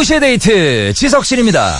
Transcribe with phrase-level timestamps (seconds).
[0.00, 1.78] 2시의 데이트 지석진입니다.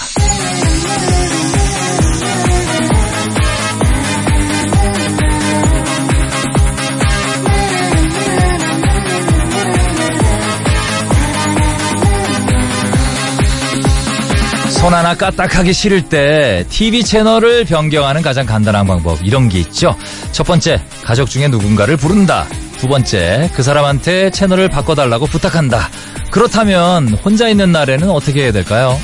[14.80, 19.94] 손 하나 까딱하기 싫을 때 TV 채널을 변경하는 가장 간단한 방법 이런 게 있죠.
[20.32, 22.46] 첫 번째, 가족 중에 누군가를 부른다.
[22.78, 25.90] 두 번째, 그 사람한테 채널을 바꿔달라고 부탁한다.
[26.30, 28.98] 그렇다면 혼자 있는 날에는 어떻게 해야 될까요?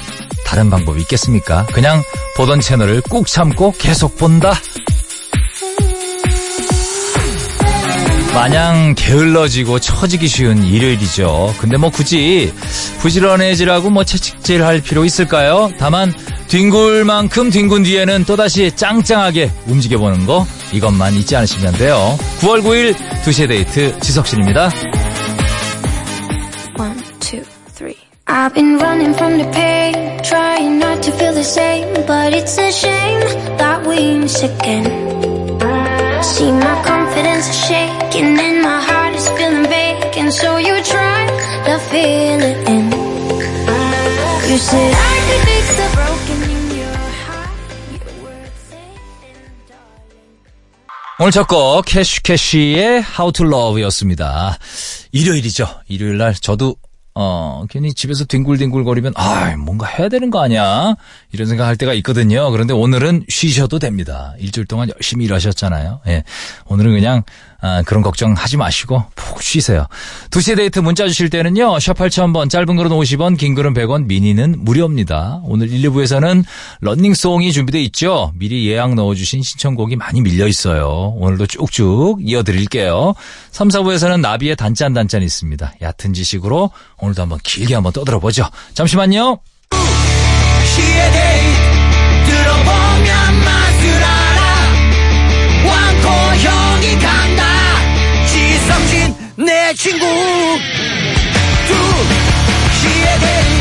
[0.46, 1.66] 다른 방법이 있겠습니까?
[1.66, 2.02] 그냥
[2.38, 4.54] 보던 채널을 꾹 참고 계속 본다.
[8.32, 11.54] 마냥 게을러지고 처지기 쉬운 일요일이죠.
[11.58, 12.52] 근데 뭐 굳이
[13.06, 15.70] 부지런해지라고 뭐 채찍질할 필요 있을까요?
[15.78, 16.12] 다만
[16.48, 22.18] 뒹굴 만큼 뒹군 뒤에는 또다시 짱짱하게 움직여보는 거 이것만 잊지 않으시면 돼요.
[22.40, 24.70] 9월 9일 2시의 데이트 지석진입니다.
[26.78, 27.96] One, two, three.
[28.26, 32.72] I've been running from the pain, trying not to feel the same, but it's a
[32.72, 33.20] shame
[33.56, 34.84] that we miss again.
[36.22, 41.26] See my confidence is shaking and my heart is feeling vacant, so you try
[41.66, 42.85] to fill it in.
[44.56, 46.96] You said I could fix the broken in your
[47.28, 47.52] heart.
[47.92, 48.96] Your words saying,
[49.68, 50.16] darling.
[51.20, 54.56] 오늘 첫 곡 캐시캐시의 How to Love였습니다.
[55.12, 55.68] 일요일이죠.
[55.88, 56.76] 일요일 날 저도
[57.14, 60.94] 어 괜히 집에서 뒹굴뒹굴거리면 아 뭔가 해야 되는 거 아니야
[61.32, 62.50] 이런 생각할 때가 있거든요.
[62.50, 64.32] 그런데 오늘은 쉬셔도 됩니다.
[64.38, 66.00] 일주일 동안 열심히 일하셨잖아요.
[66.06, 66.24] 예,
[66.64, 67.24] 오늘은 그냥
[67.60, 69.86] 아, 그런 걱정하지 마시고 푹 쉬세요.
[70.30, 71.78] 2시에 데이트 문자 주실 때는요.
[71.80, 75.40] 샵 8000번 짧은 글은 50원 긴 글은 100원 미니는 무료입니다.
[75.44, 76.44] 오늘 1, 2부에서는
[76.80, 78.32] 런닝송이 준비되어 있죠.
[78.36, 81.14] 미리 예약 넣어주신 신청곡이 많이 밀려 있어요.
[81.16, 83.14] 오늘도 쭉쭉 이어드릴게요.
[83.50, 85.72] 3, 4부에서는 나비의 단짠 단짠 있습니다.
[85.80, 88.44] 얕은 지식으로 오늘도 한번 길게 한번 떠들어보죠.
[88.74, 89.38] 잠시만요.
[90.74, 91.55] 시의 데이
[99.76, 101.74] 친구 두
[102.72, 103.60] 시의 데이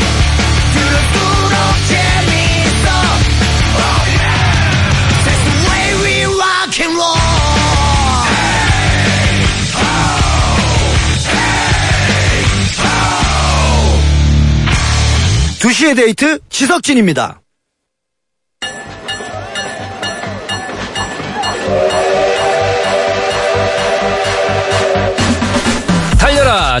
[0.72, 1.56] 들을수록
[1.88, 2.86] 재밌어
[3.76, 4.34] oh yeah
[5.24, 7.20] That's the way we rock and roll
[15.60, 17.40] 두시의 데이트 지석진입니다.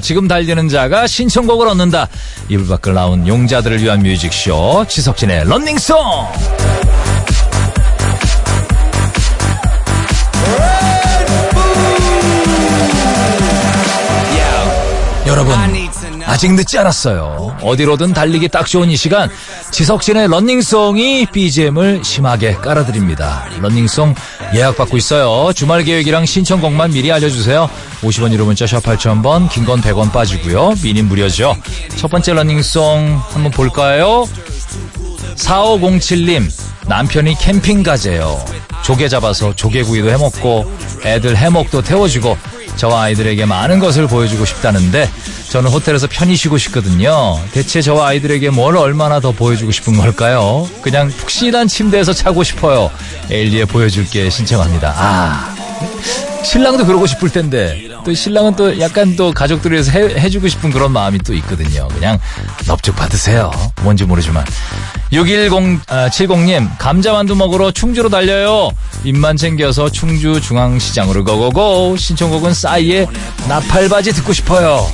[0.00, 2.08] 지금 달리는 자가 신청곡을 얻는다.
[2.48, 5.96] 이불 밖을 나온 용자들을 위한 뮤직쇼 지석진의 런닝송
[16.36, 17.56] 아직 늦지 않았어요.
[17.62, 19.30] 어디로든 달리기 딱 좋은 이 시간
[19.70, 23.46] 지석진의 런닝송이 BGM을 심하게 깔아드립니다.
[23.62, 24.14] 런닝송
[24.54, 25.54] 예약받고 있어요.
[25.54, 27.70] 주말 계획이랑 신청곡만 미리 알려주세요.
[28.02, 30.74] 50원 유료 문자 샵 8000번 긴 건 100원 빠지고요.
[30.82, 31.56] 미니 무료죠.
[31.96, 34.28] 첫 번째 런닝송 한번 볼까요?
[35.36, 36.50] 4507님
[36.86, 38.44] 남편이 캠핑 가재요.
[38.84, 40.70] 조개 잡아서 조개구이도 해먹고
[41.02, 42.36] 애들 해먹도 태워주고
[42.76, 45.08] 저와 아이들에게 많은 것을 보여주고 싶다는데
[45.48, 47.40] 저는 호텔에서 편히 쉬고 싶거든요.
[47.52, 50.68] 대체 저와 아이들에게 뭘 얼마나 더 보여주고 싶은 걸까요?
[50.82, 52.90] 그냥 푹신한 침대에서 자고 싶어요.
[53.30, 54.94] 엘리에 보여줄게 신청합니다.
[54.96, 55.54] 아
[56.44, 60.92] 신랑도 그러고 싶을 텐데 또 신랑은 또 약간 또 가족들을 위해서 해, 해주고 싶은 그런
[60.92, 61.88] 마음이 또 있거든요.
[61.88, 62.18] 그냥
[62.66, 63.50] 넙죽 받으세요.
[63.82, 64.44] 뭔지 모르지만
[65.12, 68.70] 61070님 감자만두 먹으러 충주로 달려요.
[69.04, 73.06] 입만 챙겨서 충주 중앙시장으로 고고고 신청곡은 싸이의
[73.48, 74.86] 나팔바지 듣고 싶어요.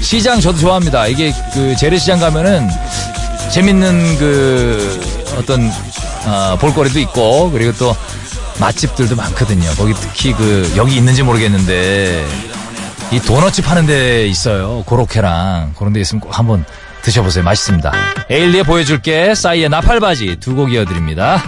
[0.00, 1.06] 시장 저도 좋아합니다.
[1.06, 2.68] 이게 그 재래시장 가면은
[3.52, 5.00] 재밌는 그
[5.38, 5.70] 어떤
[6.26, 7.96] 어, 볼거리도 있고 그리고 또
[8.60, 9.70] 맛집들도 많거든요.
[9.76, 12.26] 거기 특히 그 여기 있는지 모르겠는데
[13.12, 14.82] 이 도넛집 파는 데 있어요.
[14.84, 16.64] 고로케랑 그런 데 있으면 꼭 한번
[17.02, 17.44] 드셔보세요.
[17.44, 17.92] 맛있습니다.
[18.30, 21.42] 에일리에 보여줄게 싸이의 나팔바지 두 곡 이어드립니다.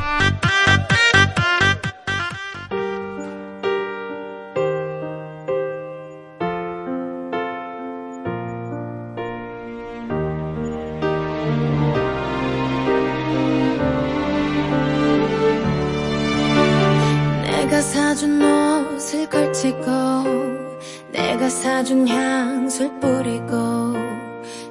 [21.12, 23.94] 내가 사준 향수를 뿌리고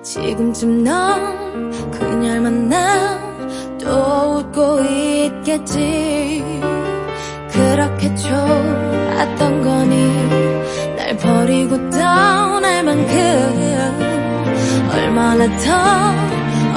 [0.01, 3.19] 지금쯤 넌 그녀를 만나
[3.79, 6.43] 또 웃고 있겠지.
[7.51, 13.09] 그렇게 좋았던 거니 날 버리고 떠날 만큼
[14.93, 16.13] 얼마나 더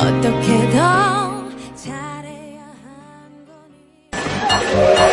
[0.05, 1.43] 어떻게 더
[1.77, 5.12] 잘해야 한 거니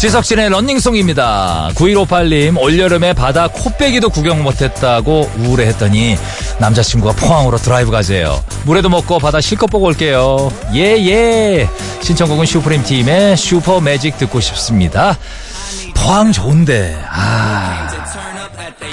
[0.00, 1.72] 지석진의 런닝송입니다.
[1.74, 6.16] 9158님, 올여름에 바다 코빼기도 구경 못했다고 우울해했더니
[6.58, 8.42] 남자친구가 포항으로 드라이브 가재요.
[8.64, 10.50] 물회도 먹고 바다 실컷 보고 올게요.
[10.72, 11.68] 예, 예.
[12.00, 15.18] 신청곡은 Supreme Team의 Super Magic 듣고 싶습니다.
[15.94, 18.09] 포항 좋은데, 아.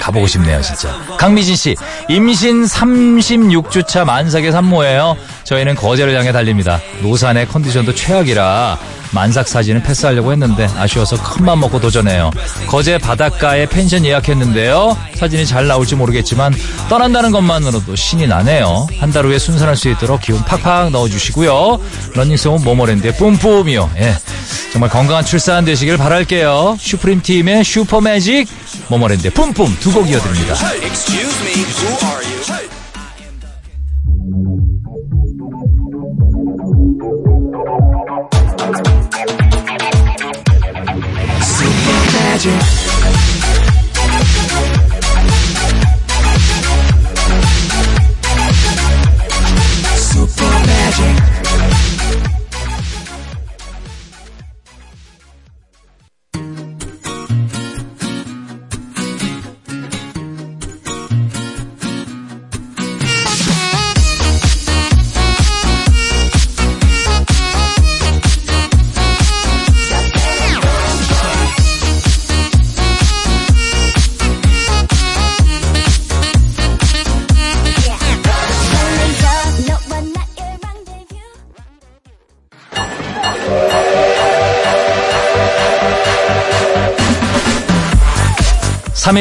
[0.00, 0.94] 가보고 싶네요, 진짜.
[1.18, 1.74] 강미진 씨,
[2.08, 5.16] 임신 36주차 만삭의 산모예요.
[5.44, 6.80] 저희는 거제를 향해 달립니다.
[7.02, 8.78] 노산의 컨디션도 최악이라
[9.10, 12.30] 만삭 사진은 패스하려고 했는데 아쉬워서 큰맘 먹고 도전해요.
[12.66, 14.96] 거제 바닷가에 펜션 예약했는데요.
[15.16, 16.54] 사진이 잘 나올지 모르겠지만
[16.90, 18.86] 떠난다는 것만으로도 신이 나네요.
[19.00, 21.80] 한 달 후에 순산할 수 있도록 기운 팍팍 넣어주시고요.
[22.14, 23.90] 런닝송은 모모랜드의 뿜뿜이요.
[24.00, 24.14] 예.
[24.70, 26.76] 정말 건강한 출산 되시길 바랄게요.
[26.78, 28.46] 슈프림 팀의 슈퍼매직,
[28.88, 30.54] 모모랜드의 뿜뿜 두 곡 이어드립니다.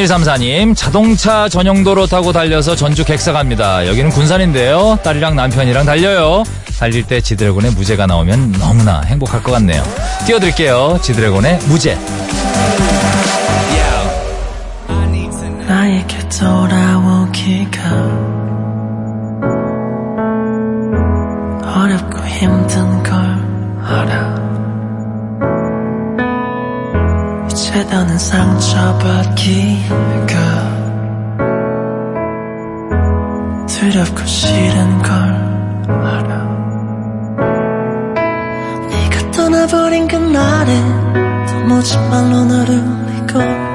[0.05, 3.85] 3134님, 자동차 전용도로 타고 달려서 전주 객사 갑니다.
[3.87, 4.99] 여기는 군산인데요.
[5.03, 6.43] 딸이랑 남편이랑 달려요.
[6.79, 9.83] 달릴 때 지드래곤의 무제가 나오면 너무나 행복할 것 같네요.
[10.25, 10.99] 띄워드릴게요.
[11.01, 11.97] 지드래곤의 무제.
[15.67, 17.81] 나에게 돌아오기가
[21.75, 23.13] 어렵고 힘든 걸
[23.83, 24.26] 알아
[27.85, 29.87] 더는 상처받기가
[33.67, 35.11] 두렵고 싫은 걸
[35.87, 36.43] 알아.
[38.89, 40.73] 네가 떠나버린 그날에
[41.47, 43.66] 도무지 말로 너를 울리고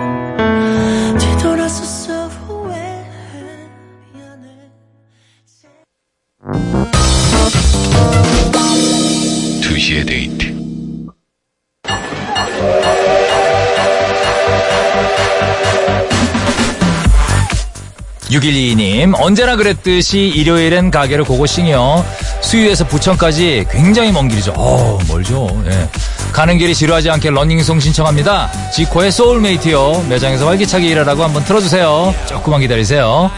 [18.32, 22.04] 6122님, 언제나 그랬듯이 일요일엔 가게를 고고싱이요.
[22.40, 24.54] 수유에서 부천까지 굉장히 먼 길이죠.
[24.56, 25.62] 어 멀죠.
[25.66, 25.88] 예.
[26.32, 28.50] 가는 길이 지루하지 않게 러닝송 신청합니다.
[28.74, 30.06] 지코의 소울메이트요.
[30.08, 32.14] 매장에서 활기차게 일하라고 한번 틀어주세요.
[32.26, 33.30] 조금만 기다리세요.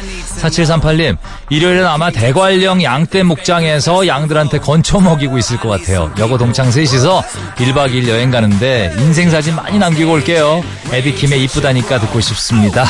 [0.44, 1.17] 4738님,
[1.50, 6.13] 일요일은 아마 대관령 양떼 목장에서 양들한테 건초 먹이고 있을 것 같아요.
[6.19, 7.22] 여고 동창 셋이서
[7.56, 10.63] 1박 2일 여행 가는데 인생 사진 많이 남기고 올게요.
[10.93, 12.84] 에디킴의 이쁘다니까 듣고 싶습니다.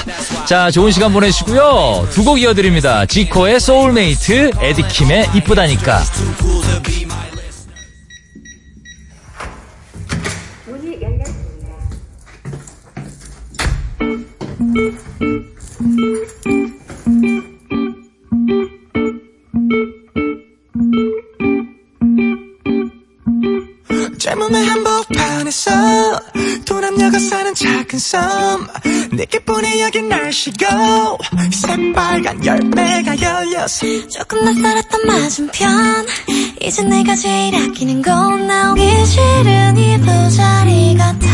[0.47, 2.09] 자, 좋은 시간 보내시고요.
[2.11, 3.05] 두 곡 이어드립니다.
[3.05, 6.03] 지코의 소울메이트, 에디킴의 이쁘다니까.
[27.95, 28.67] 작은 섬
[29.13, 31.19] 내게뿐이 여긴 날씨고.
[31.53, 36.07] 새빨간 열매가 열렸어 조금 낯설었던 맞은편.
[36.61, 41.27] 이제 내가 제일 아끼는 건 나오기 싫은 이 부자리 같아.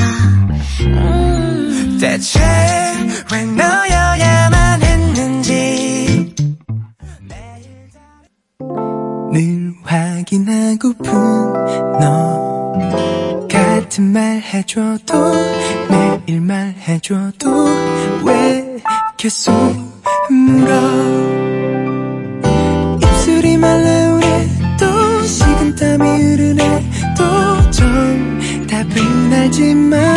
[0.81, 1.99] 음.
[2.01, 2.41] 대체
[3.33, 6.35] 왜 너여야만 했는지.
[9.33, 11.13] 늘 확인하고픈
[12.01, 13.30] 너
[13.91, 15.15] 같은 말 해줘도
[15.89, 17.67] 매일 말 해줘도
[18.25, 18.81] 왜
[19.17, 19.53] 계속
[20.31, 20.81] 물어?
[23.03, 26.91] 입술이 말라오네 또 식은땀이 흐르네.
[27.19, 30.10] 또 정답은 알지만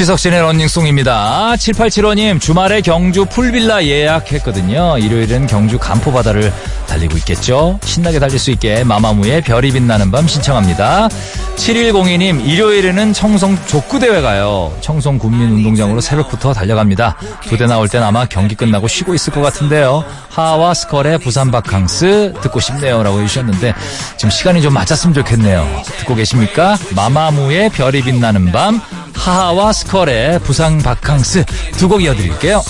[0.00, 1.52] 지석진의 러닝송입니다.
[1.56, 4.96] 7875님, 주말에 경주 풀빌라 예약했거든요.
[4.96, 6.50] 일요일은 경주 감포바다를
[6.90, 7.78] 달리고 있겠죠?
[7.84, 11.08] 신나게 달릴 수 있게 마마무의 별이 빛나는 밤 신청합니다.
[11.56, 14.74] 7102님, 일요일에는 청송 족구대회 가요.
[14.80, 17.16] 청송 군민운동장으로 새벽부터 달려갑니다.
[17.44, 20.04] 두데 나올 땐 아마 경기 끝나고 쉬고 있을 것 같은데요.
[20.30, 23.02] 하하와 스컬의 부산 바캉스 듣고 싶네요.
[23.02, 23.74] 라고 해주셨는데,
[24.16, 25.66] 지금 시간이 좀 맞았으면 좋겠네요.
[25.98, 26.76] 듣고 계십니까?
[26.96, 28.80] 마마무의 별이 빛나는 밤,
[29.14, 31.44] 하하와 스컬의 부산 바캉스
[31.76, 32.62] 두 곡 이어드릴게요.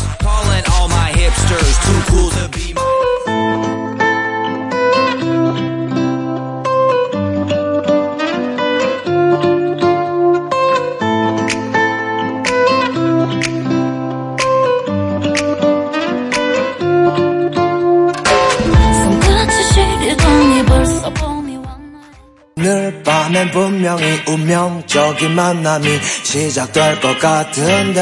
[22.71, 25.89] 늘 밤엔 분명히 운명적인 만남이
[26.23, 28.01] 시작될 것 같은데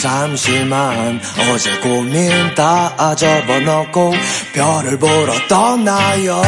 [0.00, 1.20] 잠시만.
[1.52, 4.14] 어제 고민 다 접어놓고
[4.52, 6.42] 별을 보러 떠나요.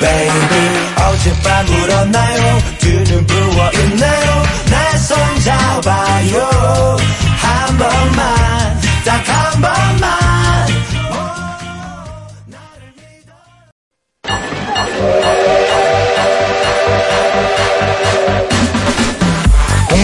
[0.00, 2.58] Baby 어젯밤 울었나요?
[2.78, 4.42] 두 눈 부어있네요.
[4.70, 6.96] 내 손 잡아요.
[7.42, 10.41] 한 번만 딱 한 번만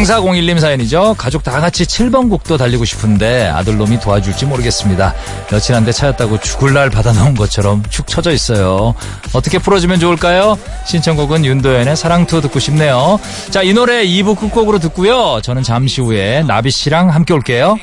[0.05, 1.15] 0401님 사연이죠.
[1.19, 5.15] 가족 다 같이 7번 국도 달리고 싶은데 아들놈이 도와줄지 모르겠습니다.
[5.51, 8.95] 며칠 안돼 차였다고 죽을 날 받아놓은 것처럼 축 처져 있어요.
[9.33, 10.59] 어떻게 풀어주면 좋을까요?
[10.87, 13.19] 신청곡은 윤도현의 사랑투 듣고 싶네요.
[13.51, 15.41] 자, 이 노래 2부 끝곡으로 듣고요.
[15.43, 17.77] 저는 잠시 후에 나비 씨랑 함께 올게요.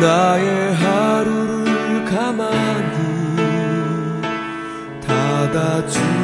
[0.00, 3.02] 나의 하루를 가만히
[5.06, 6.21] 닫아주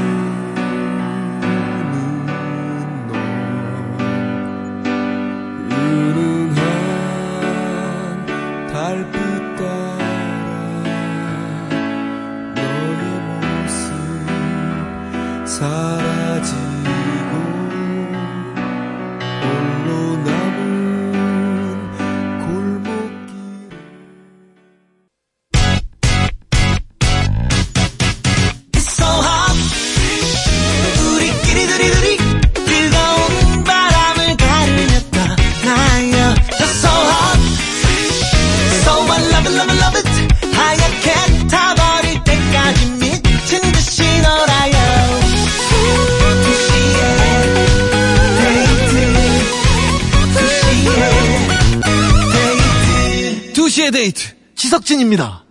[55.09, 55.48] 지석진입니다.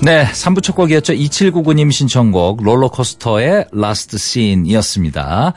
[0.00, 1.12] 네, 3부 첫 곡이었죠.
[1.12, 5.54] 2799님 신청곡 롤러코스터의 Last Scene이었습니다.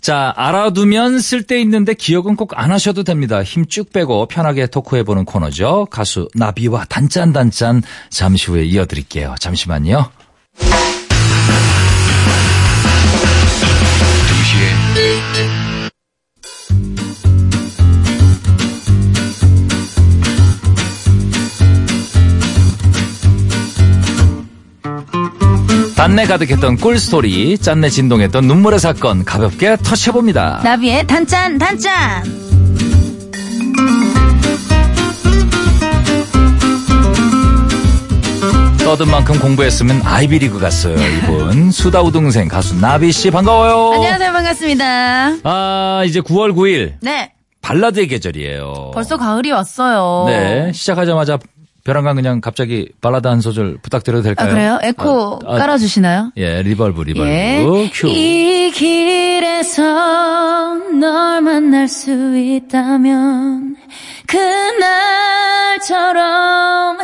[0.00, 3.42] 자, 알아두면 쓸데 있는데 기억은 꼭 안 하셔도 됩니다.
[3.42, 5.86] 힘 쭉 빼고 편하게 토크해 보는 코너죠.
[5.90, 9.34] 가수 나비와 단짠단짠 잠시 후에 이어드릴게요.
[9.38, 10.10] 잠시만요.
[26.02, 30.62] 단내 가득했던 꿀스토리, 짠내 진동했던 눈물의 사건 가볍게 터치해봅니다.
[30.64, 32.24] 나비의 단짠 단짠
[38.78, 40.96] 떠든 만큼 공부했으면 아이비리그 갔어요.
[40.96, 43.92] 이분 수다우 동생 가수 나비 씨 반가워요.
[43.92, 48.90] 안녕하세요 반갑습니다 아 이제 9월 9일 네 발라드의 계절이에요.
[48.92, 51.38] 벌써 가을이 왔어요 네 시작하자마자
[51.84, 54.50] 별안간 그냥 갑자기 발라드 한 소절 부탁드려도 아 될까요?
[54.50, 54.78] 그래요?
[54.82, 56.32] 에코 아, 아, 깔아주시나요?
[56.36, 57.90] 예 reverb reverb 예.
[57.92, 58.06] 큐.
[58.08, 59.82] 이 길에서
[61.00, 63.76] 널 만날 수 있다면
[65.82, 66.98] 그날처럼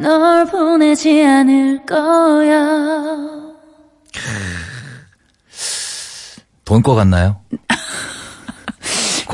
[0.00, 2.64] 널 보내지 않을 거야.
[6.64, 7.40] 된 거 같나요?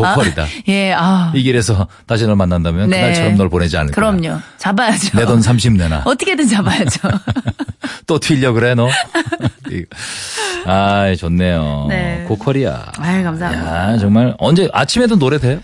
[0.02, 0.42] 고퀄이다.
[0.42, 1.32] 아, 예, 아.
[1.34, 3.00] 이 길에서 다시 널 만난다면 네.
[3.00, 4.10] 그날처럼 널 보내지 않을 거야.
[4.12, 4.40] 그럼요.
[4.58, 5.18] 잡아야죠.
[5.18, 6.02] 내 돈 30 내놔.
[6.06, 7.08] 어떻게든 잡아야죠.
[8.06, 8.88] 또 튀려 그래 너.
[10.66, 11.86] 아 좋네요.
[11.88, 12.24] 네.
[12.28, 12.92] 고퀄이야.
[12.98, 13.92] 아유, 감사합니다.
[13.92, 15.60] 야, 정말 언제 아침에도 노래 돼요?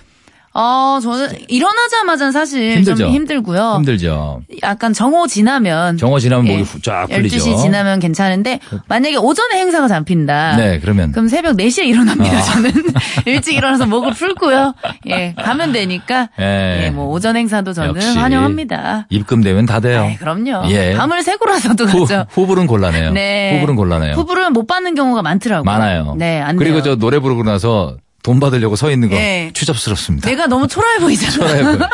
[0.59, 2.95] 어, 저는 일어나자마자는 사실 힘들죠?
[2.97, 3.75] 좀 힘들고요.
[3.77, 4.41] 힘들죠.
[4.63, 7.37] 약간 정오 지나면 정오 지나면 예, 목이 후- 쫙 풀리죠.
[7.37, 10.57] 12시 지나면 괜찮은데 만약에 오전에 행사가 잡힌다.
[10.57, 12.39] 네, 그러면 그럼 새벽 4시에 일어납니다.
[12.39, 12.43] 아.
[12.43, 12.73] 저는
[13.27, 14.73] 일찍 일어나서 목을 풀고요.
[15.09, 16.85] 예, 가면 되니까 예.
[16.87, 19.09] 예, 뭐 오전 행사도 저는 환영합니다.
[19.11, 20.05] 입금되면 다 돼요.
[20.05, 20.71] 아이, 그럼요.
[20.71, 20.95] 예.
[20.97, 22.25] 밤을 새고라서도 후, 가죠.
[22.31, 23.11] 후불은 곤란해요.
[23.13, 23.57] 네.
[23.57, 24.15] 후불은 곤란해요.
[24.15, 25.65] 후불은 못 받는 경우가 많더라고요.
[25.65, 26.15] 많아요.
[26.17, 26.95] 네, 안 그리고 돼요.
[26.95, 29.53] 저 노래 부르고 나서 돈 받으려고 서 있는 거 예.
[29.55, 30.29] 추잡스럽습니다.
[30.29, 31.63] 내가 너무 초라해 보이잖아요.
[31.63, 31.89] 쳐라요.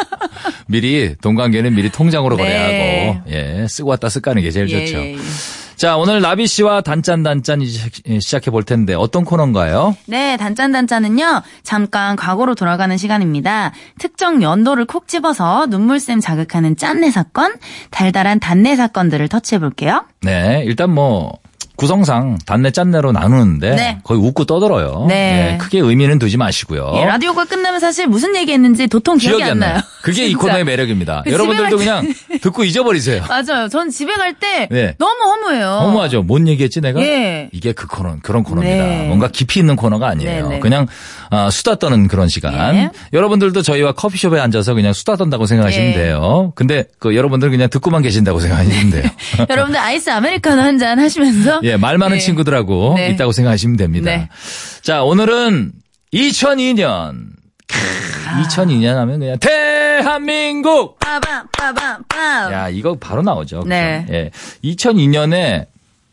[0.66, 2.42] 미리 돈 관계는 미리 통장으로 네.
[2.42, 4.98] 거래하고 예 쓰고 왔다 쓰 까는 게 제일 예, 좋죠.
[4.98, 5.16] 예, 예.
[5.16, 7.86] 자, 자 오늘 나비 씨와 단짠 단짠 이제
[8.18, 9.94] 시작해 볼 텐데 어떤 코너인가요?
[10.06, 13.72] 네, 단짠단짠은요, 잠깐 과거로 돌아가는 시간입니다.
[13.98, 17.52] 특정 연도를 콕 집어서 눈물샘 자극하는 짠내 사건,
[17.90, 20.06] 달달한 단내 사건들을 터치해 볼게요.
[20.22, 21.41] 네 일단 뭐
[21.76, 23.98] 구성상 단내 짠내로 나누는데 네.
[24.04, 25.06] 거의 웃고 떠들어요.
[25.08, 25.52] 네.
[25.54, 26.92] 예, 크게 의미는 두지 마시고요.
[26.96, 29.80] 예, 라디오가 끝나면 사실 무슨 얘기 했는지 도통 기억이, 안 나요.
[30.02, 30.34] 그게 이.
[30.34, 31.22] 코너의 매력입니다.
[31.24, 33.24] 그 여러분들도 갈 그냥 듣고 잊어버리세요.
[33.28, 33.68] 맞아요.
[33.68, 34.94] 전 집에 갈때 네.
[34.98, 35.64] 너무 허무해요.
[35.82, 36.22] 너무하죠.
[36.22, 37.00] 뭔 얘기했지 내가?
[37.00, 37.48] 예.
[37.52, 38.84] 이게 그 코너 그런 코너입니다.
[38.84, 39.06] 네.
[39.08, 40.48] 뭔가 깊이 있는 코너가 아니에요.
[40.48, 40.60] 네, 네.
[40.60, 40.86] 그냥
[41.30, 42.74] 아, 수다 떠는 그런 시간.
[42.76, 42.90] 예.
[43.12, 45.94] 여러분들도 저희와 커피숍에 앉아서 그냥 수다 떤다고 생각하시면 예.
[45.94, 46.52] 돼요.
[46.54, 49.04] 근데 그 여러분들 그냥 듣고만 계신다고 생각하시면 돼요.
[49.48, 51.60] 여러분들 아이스 아메리카노 한 잔 하시면서.
[51.62, 52.20] 예, 말 많은 네.
[52.20, 53.10] 친구들하고 네.
[53.10, 54.10] 있다고 생각하시면 됩니다.
[54.10, 54.28] 네.
[54.82, 55.72] 자, 오늘은
[56.12, 57.26] 2002년.
[58.44, 60.98] 2002년 하면 그냥 대한민국!
[60.98, 62.52] 빠밤, 빠밤, 빰.
[62.52, 63.64] 야, 이거 바로 나오죠.
[63.66, 64.06] 네.
[64.10, 64.30] 예.
[64.64, 65.66] 2002년에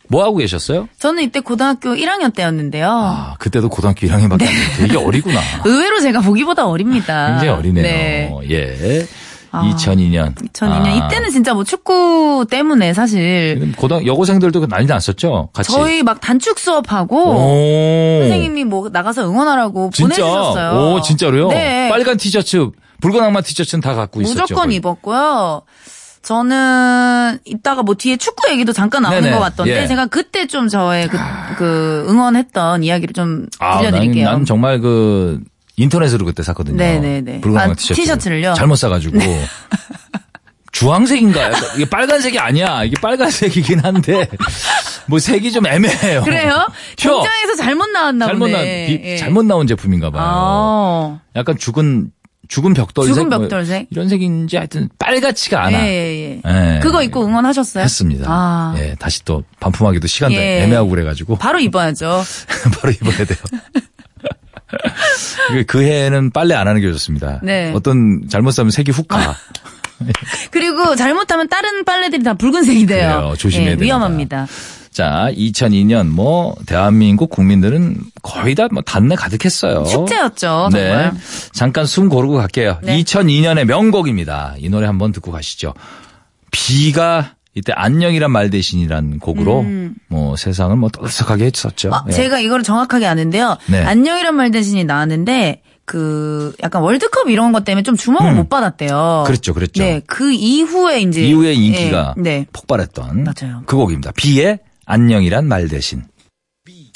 [0.09, 0.89] 뭐 하고 계셨어요?
[0.97, 2.89] 저는 이때 고등학교 1학년 때였는데요.
[2.89, 5.39] 아, 그때도 고등학교 1학년밖에 안 됐는데 되게 어리구나.
[5.65, 7.27] 의외로 제가 보기보다 어립니다.
[7.29, 7.83] 굉장히 어리네요.
[7.83, 8.31] 네.
[8.49, 9.05] 예.
[9.51, 10.35] 아, 2002년.
[10.35, 15.49] 2002년 아, 이때는 진짜 뭐 축구 때문에 사실 고등 여고생들도 난리 났었죠.
[15.53, 15.71] 같이.
[15.71, 18.19] 저희 막 단축 수업하고 오.
[18.21, 20.15] 선생님이 뭐 나가서 응원하라고 진짜.
[20.23, 20.93] 보내주셨어요.
[20.95, 21.47] 오, 진짜로요?
[21.49, 21.89] 네.
[21.89, 22.69] 빨간 티셔츠,
[23.01, 24.41] 붉은 악마 티셔츠는 다 갖고 있었죠.
[24.41, 24.71] 무조건.
[24.71, 25.63] 입었고요.
[26.21, 29.35] 저는 이따가 뭐 뒤에 축구 얘기도 잠깐 나오는 네네.
[29.35, 29.87] 것 같던데 예.
[29.87, 31.17] 제가 그때 좀 저의 그,
[31.57, 34.25] 그 응원했던 이야기를 좀 아, 들려드릴게요.
[34.25, 35.39] 난, 난 정말 그
[35.83, 36.77] 인터넷으로 그때 샀거든요.
[36.77, 37.41] 네네네.
[37.41, 38.29] 붉은 아, 티셔츠.
[38.29, 38.53] 네.
[38.53, 39.17] 잘못 사가지고.
[40.71, 41.53] 주황색인가요?
[41.75, 42.83] 이게 빨간색이 아니야.
[42.83, 44.27] 이게 빨간색이긴 한데
[45.07, 46.23] 뭐 색이 좀 애매해요.
[46.23, 46.67] 그래요?
[46.95, 47.15] 튀어.
[47.15, 48.51] 공장에서 잘못 나왔나 잘못 보네.
[48.53, 49.17] 나온 비- 예.
[49.17, 50.23] 잘못 나온 제품인가 봐요.
[50.25, 51.19] 아.
[51.35, 52.11] 약간 죽은
[52.47, 53.87] 죽은 벽돌색 죽은 뭐 벽돌색?
[53.91, 55.85] 이런 색인지 하여튼 빨갛지가 않아.
[55.85, 56.75] 예, 예, 예.
[56.75, 56.79] 예.
[56.81, 57.83] 그거 입고 응원하셨어요?
[57.83, 58.25] 했습니다.
[58.27, 58.73] 아.
[58.77, 60.63] 예, 다시 또 반품하기도 시간도 예.
[60.63, 62.23] 애매하고 그래가지고 바로 입어야죠.
[62.79, 63.37] 바로 입어야 돼요.
[65.49, 67.39] 그- 그 해에는 빨래 안 하는 게 좋습니다.
[67.43, 67.71] 네.
[67.75, 69.35] 어떤 잘못 사면 색이 훅 가.
[70.51, 73.17] 그리고 잘못하면 다른 빨래들이 다 붉은색이 돼요.
[73.19, 73.33] 그래요.
[73.37, 73.83] 조심해야 예, 됩니다.
[73.85, 74.47] 위험합니다.
[74.91, 79.83] 자, 2002년 뭐 대한민국 국민들은 거의 다 뭐 단내 가득했어요.
[79.85, 81.11] 축제였죠, 정말.
[81.13, 81.19] 네.
[81.51, 82.79] 잠깐 숨 고르고 갈게요.
[82.81, 83.01] 네.
[83.03, 84.55] 2002년의 명곡입니다.
[84.57, 85.73] 이 노래 한번 듣고 가시죠.
[86.51, 89.65] 비가 이때 안녕이란 말 대신이란 곡으로
[90.07, 91.89] 뭐 세상을 뭐 떠들썩하게 했었죠.
[91.89, 91.93] 음.
[91.93, 92.11] 아, 예.
[92.11, 93.57] 제가 이거를 정확하게 아는데요.
[93.67, 93.83] 네.
[93.83, 99.23] 안녕이란 말 대신이 나왔는데 그 약간 월드컵 이런 것 때문에 좀 주목을 못 받았대요.
[99.25, 99.27] 음.
[99.27, 99.83] 그랬죠, 그랬죠.
[99.83, 102.45] 네, 그 이후에 이제 이후에 인기가 예, 네.
[102.53, 103.63] 폭발했던 맞아요.
[103.65, 104.11] 그 곡입니다.
[104.11, 106.03] 비의 안녕이란 말 대신.
[106.63, 106.91] B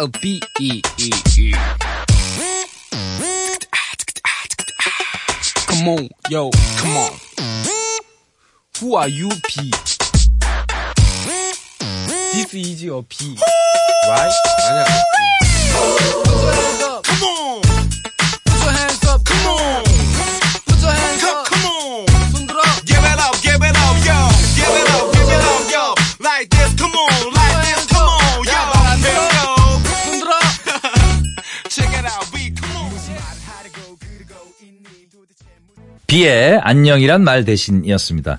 [0.00, 1.52] O B E E E.
[5.70, 7.10] Come on, yo, come on.
[8.80, 9.70] Who are you, P?
[12.32, 13.36] This is your P,
[14.08, 14.32] right?
[14.70, 14.84] 아니야.
[15.74, 17.02] Put your hands up.
[17.02, 17.62] Come on.
[18.46, 19.24] Put your hands up.
[19.24, 19.82] Come on.
[20.66, 21.44] Put your hands up.
[21.50, 22.06] Come on.
[22.32, 22.62] 손 들어.
[22.86, 24.14] Give it up, give it up, yo.
[24.54, 25.84] Give it up, give it up, yo.
[26.22, 28.62] Like this, come on, like this, come on, yo.
[29.02, 29.18] Go.
[29.90, 30.38] 손 들어.
[31.68, 32.88] Check it out, we come on.
[36.06, 38.38] 비의 안녕이란 말 대신이었습니다.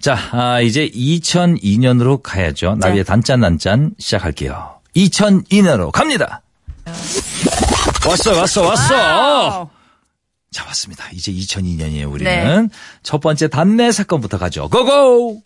[0.00, 2.76] 자, 아, 이제 2002년으로 가야죠.
[2.76, 4.80] 나비의 단짠 단짠 시작할게요.
[4.96, 6.42] 2002년으로 갑니다.
[8.08, 8.94] 왔어, 왔어, 왔어.
[8.94, 9.68] Wow.
[10.50, 11.04] 자, 왔습니다.
[11.12, 12.62] 이제 2002년이에요, 우리는.
[12.66, 12.68] 네.
[13.02, 14.68] 첫 번째 단내 사건부터 가죠.
[14.68, 15.42] Go go!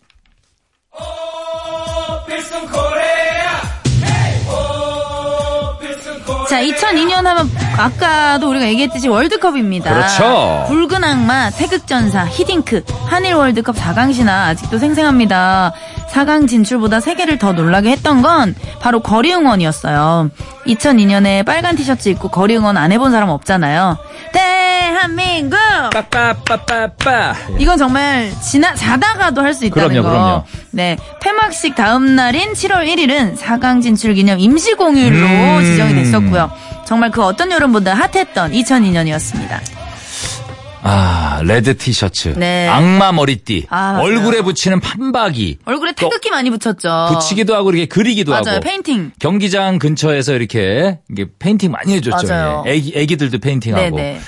[6.53, 9.91] 자, 2002년 하면 아까도 우리가 얘기했듯이 월드컵입니다.
[9.91, 10.65] 그렇죠.
[10.67, 15.73] 붉은 악마, 태극전사, 히딩크, 한일 월드컵 4강 신화 아직도 생생합니다.
[16.11, 20.29] 4강 진출보다 세계를 더 놀라게 했던 건 바로 거리 응원이었어요.
[20.67, 23.97] 2002년에 빨간 티셔츠 입고 거리 응원 안 해본 사람 없잖아요.
[24.73, 25.57] 대한민국!
[25.91, 27.35] 빠빠빠빠빠.
[27.59, 30.09] 이건 정말 지나 자다가도 할 수 있다는 그럼요, 거.
[30.09, 30.43] 그럼요.
[30.71, 35.63] 네, 폐막식 다음 날인 7월 1일은 4강 진출 기념 임시 공휴일로 음.
[35.63, 36.51] 지정이 됐었고요.
[36.85, 39.59] 정말 그 어떤 여름보다 핫했던 2002년이었습니다.
[40.85, 42.33] 아, 레드 티셔츠.
[42.35, 42.67] 네.
[42.67, 43.67] 악마 머리띠.
[43.69, 43.99] 아.
[44.01, 45.59] 얼굴에 붙이는 판박이.
[45.65, 47.09] 얼굴에 태극기 많이 붙였죠.
[47.13, 48.59] 붙이기도 하고 이렇게 그리기도 맞아요, 하고.
[48.61, 49.11] 페인팅.
[49.19, 52.27] 경기장 근처에서 이렇게 이게 페인팅 많이 해줬죠.
[52.27, 52.63] 맞아요.
[52.65, 52.71] 예.
[52.73, 53.95] 애기, 애기들도 페인팅하고.
[53.95, 54.19] 네네.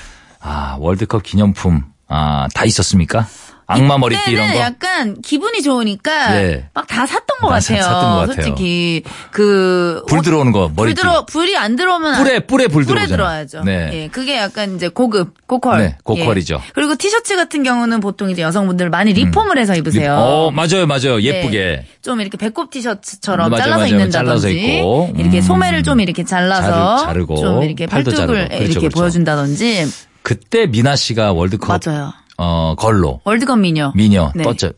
[0.48, 1.82] 아, 월드컵 기념품.
[2.08, 3.26] 아, 다 있었습니까?
[3.68, 4.60] 악마 머리띠 이런 거.
[4.60, 6.68] 약간 기분이 좋으니까 네.
[6.72, 7.82] 막 다 샀던 것 아, 사- 같아요.
[7.82, 8.34] 샀던 것 같아요.
[8.36, 11.00] 솔직히 그 불 옷- 들어오는 거, 불 머리띠.
[11.02, 13.16] 들어 불이 안 들어오면 안- 뿔에, 뿔에 불 뿔에 들어오잖아요.
[13.16, 13.64] 들어와야죠.
[13.64, 13.90] 네.
[13.92, 15.78] 예, 그게 약간 이제 고급 고퀄.
[15.78, 16.60] 네, 고퀄이죠.
[16.64, 16.70] 예.
[16.74, 20.14] 그리고 티셔츠 같은 경우는 보통 이제 여성분들 많이 리폼을 해서 입으세요.
[20.14, 21.16] 어, 맞아요, 맞아요.
[21.16, 21.24] 네.
[21.24, 21.86] 예쁘게.
[22.02, 23.86] 좀 이렇게 배꼽 티셔츠처럼 맞아요, 잘라서.
[23.88, 25.12] 입는다든지 잘라서 입고.
[25.18, 25.42] 이렇게 음.
[25.42, 28.32] 소매를 좀 이렇게 잘라서 자르- 자르고, 좀 이렇게 팔뚝을 자르고.
[28.32, 28.96] 그렇죠, 이렇게 그렇죠.
[29.00, 29.86] 보여준다든지
[30.26, 32.12] 그때 미나 씨가 월드컵 맞아요.
[32.36, 33.92] 어, 걸로 월드컵 미녀.
[33.94, 34.42] 미녀 네.
[34.42, 34.72] 떴죠.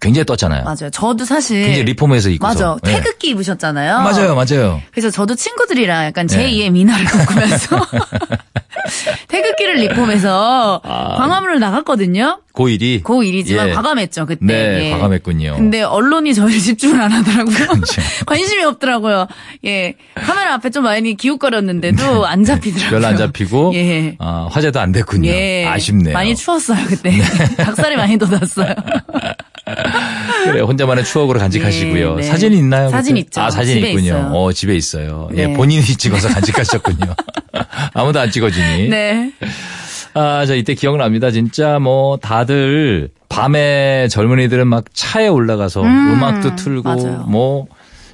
[0.00, 0.64] 굉장히 떴잖아요.
[0.64, 0.90] 맞아요.
[0.90, 2.52] 저도 사실 굉장히 리폼해서 입고서.
[2.52, 2.76] 맞아.
[2.82, 2.96] 네.
[3.00, 4.00] 태극기 입으셨잖아요.
[4.00, 4.82] 맞아요, 맞아요.
[4.90, 6.50] 그래서 저도 친구들이랑 약간 네.
[6.50, 7.86] 제2의 미나를 꿈꾸면서
[9.28, 11.14] 태극기를 리폼해서 아.
[11.16, 12.40] 광화문을 나갔거든요.
[12.52, 13.02] 고1이.
[13.02, 13.72] 고1이지만 예.
[13.72, 14.44] 과감했죠, 그때.
[14.44, 14.90] 네, 예.
[14.90, 15.56] 과감했군요.
[15.56, 17.54] 근데 언론이 저를 집중을 안 하더라고요.
[17.66, 18.02] 그렇죠.
[18.26, 19.26] 관심이 없더라고요.
[19.64, 19.94] 예.
[20.14, 22.90] 카메라 앞에 좀 많이 기웃거렸는데도 안 잡히더라고요.
[22.90, 24.16] 별로 안 잡히고 예.
[24.18, 25.30] 어, 화제도 안 됐군요.
[25.30, 25.64] 예.
[25.66, 26.08] 아쉽네요.
[26.08, 26.12] 네.
[26.12, 27.10] 많이 추웠어요, 그때.
[27.56, 28.74] 닭살이 많이 돋았어요.
[30.44, 32.16] 그래, 혼자만의 추억으로 간직하시고요.
[32.16, 32.28] 네, 네.
[32.28, 32.90] 사진이 있나요?
[32.90, 33.26] 사진 그때?
[33.26, 33.40] 있죠.
[33.40, 34.06] 아, 사진 집에 있군요.
[34.06, 34.26] 있어요.
[34.32, 35.28] 어, 집에 있어요.
[35.34, 35.54] 예, 네.
[35.54, 37.14] 본인이 찍어서 간직하셨군요.
[37.94, 38.88] 아무도 안 찍어주니.
[38.88, 39.32] 네.
[40.14, 41.30] 아, 저 이때 기억납니다.
[41.30, 47.24] 진짜 뭐 다들 밤에 젊은이들은 막 차에 올라가서 음, 악도 틀고 맞아요.
[47.26, 47.66] 뭐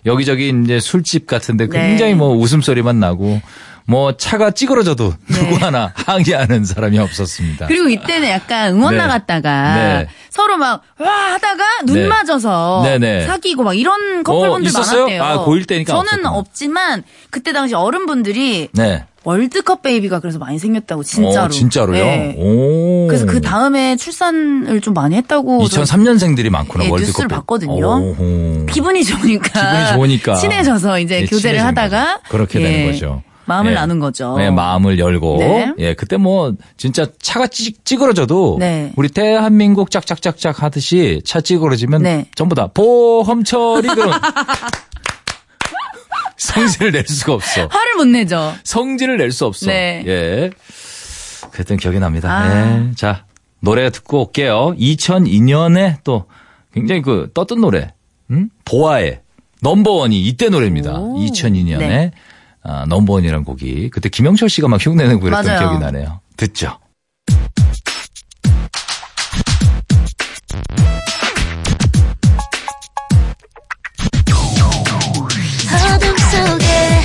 [0.07, 1.89] 여기저기 이제 술집 같은데 네.
[1.89, 3.41] 굉장히 뭐 웃음소리만 나고
[3.91, 7.67] 뭐 차가 찌그러져도 누구 하나 항의하는 사람이 없었습니다.
[7.67, 8.99] 그리고 이때는 약간 응원 네.
[8.99, 10.09] 나갔다가 네.
[10.31, 12.07] 서로 막 와 하다가 눈 네.
[12.07, 13.27] 맞아서 네, 네.
[13.27, 15.05] 사귀고 막 이런 커플분들 있었어요?
[15.07, 15.23] 많았대요.
[15.25, 16.31] 아, 고1 때니까 저는 없었구나.
[16.33, 19.05] 없지만 그때 당시 어른분들이 네.
[19.25, 21.47] 월드컵 베이비가 그래서 많이 생겼다고 진짜로.
[21.47, 22.05] 어, 진짜로요?
[22.05, 22.35] 네.
[22.39, 23.07] 오.
[23.09, 27.09] 그래서 그 다음에 출산을 좀 많이 했다고 저 2003년생들이 많구나 예, 월드컵.
[27.09, 27.35] 뉴스를 때.
[27.35, 27.73] 봤거든요.
[27.73, 28.67] 오호.
[28.67, 30.35] 기분이 좋으니까 기분이 좋으니까.
[30.37, 32.21] 친해져서 이제 예, 교제를 친해진 하다가.
[32.29, 33.23] 그렇게 예, 되는 거죠.
[33.51, 33.75] 마음을 예.
[33.75, 34.37] 나눈 거죠.
[34.39, 35.39] 네, 마음을 열고.
[35.41, 35.73] 네.
[35.79, 38.93] 예, 그때 뭐 진짜 차가 찌, 찌그러져도 네.
[38.97, 42.27] 우리 대한민국 짝짝짝짝 하듯이 차 찌그러지면 네.
[42.37, 44.13] 전부 다 보험 처리 그런
[46.37, 47.67] 성질을 낼 수가 없어.
[47.67, 48.55] 화를 못 내죠.
[48.65, 49.67] 성질을 낼 수 없어.
[49.67, 50.03] 네.
[50.07, 50.51] 예.
[51.51, 52.29] 그랬던 기억이 납니다.
[52.31, 52.87] 아.
[52.89, 52.95] 예.
[52.95, 53.25] 자,
[53.61, 54.75] 노래 듣고 올게요.
[54.79, 56.27] 2002년에 또
[56.73, 57.93] 굉장히 그 떴던 노래.
[58.31, 58.49] 음?
[58.65, 59.21] 보아의
[59.63, 60.93] 넘버원이 이때 노래입니다.
[60.99, 61.19] 오.
[61.19, 62.11] 2002년에 네.
[62.63, 65.59] 아, 넘버원이라는 곡이 그때 김영철 씨가 막 흉내내고 그랬던 맞아요.
[65.61, 66.21] 기억이 나네요.
[66.37, 66.79] 듣죠.
[75.73, 77.01] 어둠 속에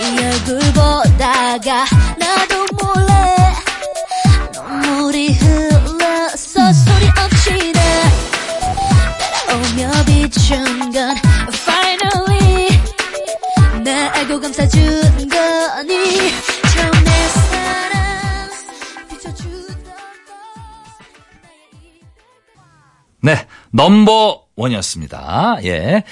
[0.00, 1.84] 이 얼굴 보다가
[23.82, 25.58] 넘버 원이었습니다.
[25.64, 26.02] 예.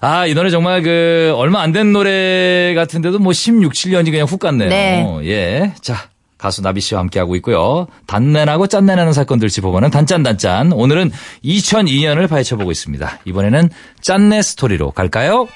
[0.00, 4.38] 아, 이 노래 정말 그, 얼마 안 된 노래 같은데도 뭐 16, 17년이 그냥 훅
[4.40, 4.68] 갔네요.
[4.68, 5.18] 네.
[5.24, 5.72] 예.
[5.80, 5.96] 자,
[6.38, 7.86] 가수 나비 씨와 함께하고 있고요.
[8.06, 10.72] 단내나고 짠내나는 사건들 짚어보는 단짠단짠.
[10.72, 11.10] 오늘은
[11.44, 13.20] 2002년을 파헤쳐보고 있습니다.
[13.24, 13.70] 이번에는
[14.02, 15.48] 짠내 스토리로 갈까요?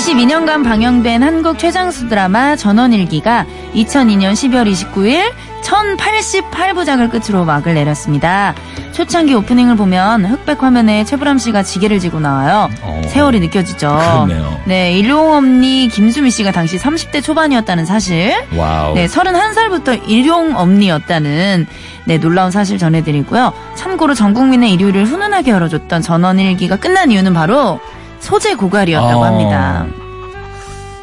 [0.00, 5.30] 22년간 방영된 한국 최장수 드라마 전원일기가 2002년 12월 29일
[5.62, 8.54] 1088부작을 끝으로 막을 내렸습니다.
[8.92, 12.70] 초창기 오프닝을 보면 흑백 화면에 최불암 씨가 지게를 지고 나와요.
[12.80, 13.02] 어.
[13.08, 13.88] 세월이 느껴지죠.
[13.88, 14.60] 그렇네요.
[14.64, 18.34] 네, 일용 엄니 김수미 씨가 당시 30대 초반이었다는 사실.
[18.56, 18.94] Wow.
[18.94, 21.66] 네, 31살부터 일용 엄니였다는
[22.06, 23.52] 네, 놀라운 사실 전해드리고요.
[23.74, 27.80] 참고로 전 국민의 일요일을 훈훈하게 열어줬던 전원일기가 끝난 이유는 바로
[28.20, 29.24] 소재 고갈이었다고 어.
[29.24, 29.86] 합니다.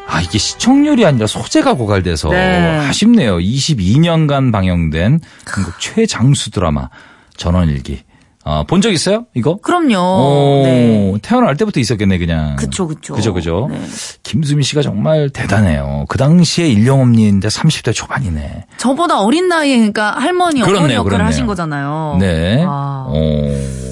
[0.09, 2.77] 아, 이게 시청률이 아니라 소재가 고갈돼서 네.
[2.87, 3.37] 아쉽네요.
[3.37, 6.89] 22년간 방영된 한국 최장수 드라마
[7.35, 8.03] 전원일기.
[8.45, 9.25] 어, 본 적 있어요?
[9.33, 9.57] 이거?
[9.57, 9.97] 그럼요.
[9.97, 11.13] 오, 네.
[11.21, 12.55] 태어날 때부터 있었겠네, 그냥.
[12.55, 13.13] 그쵸, 그쵸.
[13.13, 13.67] 그죠, 그죠.
[13.69, 13.77] 네.
[14.23, 16.05] 김수미 씨가 정말 대단해요.
[16.07, 18.67] 그 당시에 일용엄니인데 30대 초반이네.
[18.77, 21.27] 저보다 어린 나이에 그러니까 할머니 어머니 그렇네요, 역할을 그렇네요.
[21.27, 22.17] 하신 거잖아요.
[22.21, 22.63] 네.
[22.65, 23.07] 아.
[23.09, 23.86] 어,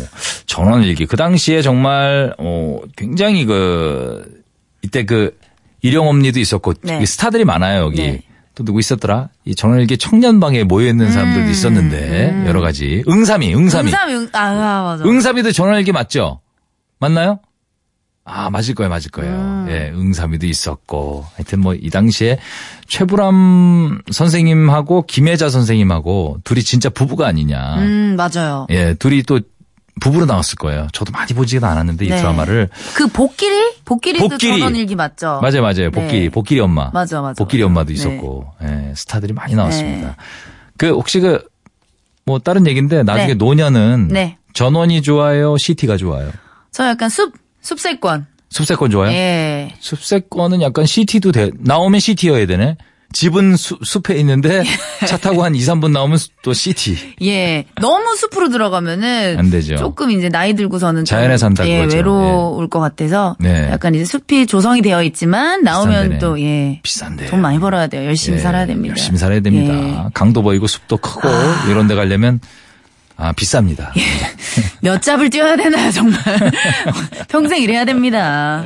[0.46, 1.06] 전원일기.
[1.06, 4.44] 그 당시에 정말, 어, 굉장히 그,
[4.82, 5.38] 이때 그,
[5.82, 7.00] 일용엄니도 있었고, 네.
[7.02, 8.02] 이 스타들이 많아요, 여기.
[8.02, 8.22] 네.
[8.56, 9.30] 또 누구 있었더라?
[9.44, 13.04] 이 전원일기 청년방에 모여있는 사람들도 있었는데, 여러 가지.
[13.08, 13.92] 응삼이, 응삼이.
[13.92, 15.04] 음, 응삼이 응, 아, 아 맞아.
[15.04, 16.40] 응삼이도 전원일기 맞죠?
[17.00, 17.40] 맞나요?
[18.28, 19.34] 아, 맞을 거예요, 맞을 거예요.
[19.34, 19.68] 음.
[19.70, 21.26] 예, 응삼이도 있었고.
[21.36, 22.40] 하여튼 뭐, 이 당시에
[22.88, 27.76] 최불암 선생님하고 김혜자 선생님하고 둘이 진짜 부부가 아니냐.
[27.80, 28.68] 음 맞아요.
[28.72, 29.40] 예, 둘이 또
[30.02, 30.88] 부부로 나왔을 거예요.
[30.94, 32.18] 저도 많이 보지는 않았는데 이 네.
[32.18, 34.60] 드라마를 그 복길이 복길이도 복길이.
[34.60, 35.40] 전원일기 맞죠?
[35.42, 35.92] 맞아요, 맞아요.
[35.92, 36.30] 복길이, 네.
[36.30, 36.90] 복길이 엄마.
[36.94, 37.64] 맞아, 맞아, 복길이.
[37.64, 37.94] 엄마도 네.
[37.94, 40.08] 있었고, 예, 스타들이 많이 나왔습니다.
[40.10, 40.16] 네.
[40.78, 41.40] 그 혹시 그
[42.26, 43.34] 뭐 다른 얘기인데 나중에 네.
[43.36, 44.38] 노년은 네.
[44.54, 46.32] 전원이 좋아요, 시티가 좋아요.
[46.72, 48.26] 저 약간 숲 숲세권.
[48.50, 49.12] 숲세권 좋아요?
[49.12, 49.74] 예.
[49.80, 51.52] 숲세권은 약간 시티도 돼.
[51.60, 52.78] 나오면 시티여야 되네.
[53.16, 54.62] 집은 수- 숲에 있는데
[55.08, 57.16] 차 타고 한 2, 3분 나오면 또 시티.
[57.22, 57.64] 예.
[57.80, 59.78] 너무 숲으로 들어가면은 안 되죠.
[59.78, 61.96] 조금 이제 나이 들고서는 좀, 자연에 산다 예, 그거죠.
[61.96, 63.70] 외로울 것 같아서 네.
[63.72, 66.20] 약간 이제 숲이 조성이 되어 있지만 나오면 비싼 데네.
[66.20, 66.80] 또 예.
[66.84, 67.26] 비싼데.
[67.28, 68.04] 돈 많이 벌어야 돼요.
[68.06, 68.92] 열심히 예, 살아야 됩니다.
[68.92, 69.74] 열심히 살아야 됩니다.
[69.74, 70.10] 예.
[70.14, 71.30] 강도 보이고 숲도 크고
[71.70, 72.42] 이런 데 가려면
[73.16, 73.92] 아, 비쌉니다.
[74.82, 76.20] 몇 잡을 뛰어야 되나요, 정말.
[77.30, 78.66] 평생 일해야 됩니다.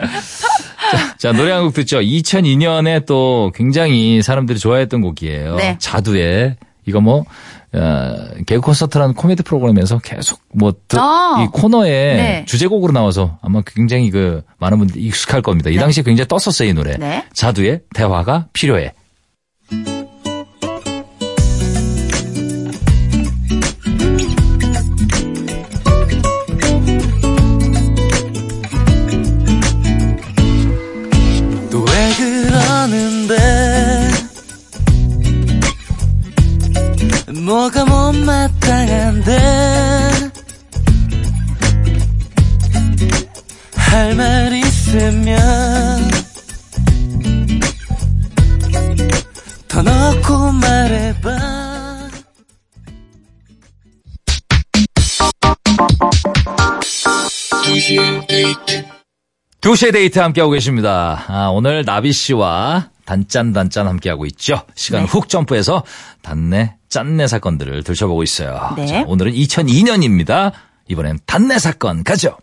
[1.17, 1.99] 자, 노래 한 곡 듣죠.
[1.99, 5.56] 2002년에 또 굉장히 사람들이 좋아했던 곡이에요.
[5.56, 5.75] 네.
[5.80, 7.25] 자두의 이거 뭐
[7.71, 8.15] 어,
[8.47, 11.47] 개그 콘서트라는 코미디 프로그램에서 계속 뭐이 아.
[11.54, 12.45] 코너에 네.
[12.47, 15.69] 주제곡으로 나와서 아마 굉장히 그 많은 분들이 익숙할 겁니다.
[15.69, 16.97] 이 당시에 굉장히 떴었어요, 이 노래.
[16.97, 17.25] 네.
[17.34, 18.93] 자두의 대화가 필요해.
[37.49, 39.39] 뭐가 못마땅한데
[43.75, 46.12] 할 말 있으면
[49.67, 51.29] 더 넣고 말해봐
[59.62, 61.25] 2시의 데이트 함께하고 계십니다.
[61.27, 64.62] 아, 오늘 나비 씨와 단짠 단짠 함께하고 있죠.
[64.75, 65.07] 시간 네.
[65.07, 65.83] 훅 점프해서
[66.21, 68.73] 단내 짠내 사건들을 들춰보고 있어요.
[68.75, 68.88] 네.
[68.88, 70.52] 자, 오늘은 2002년입니다.
[70.88, 72.38] 이번엔 단내 사건 가죠.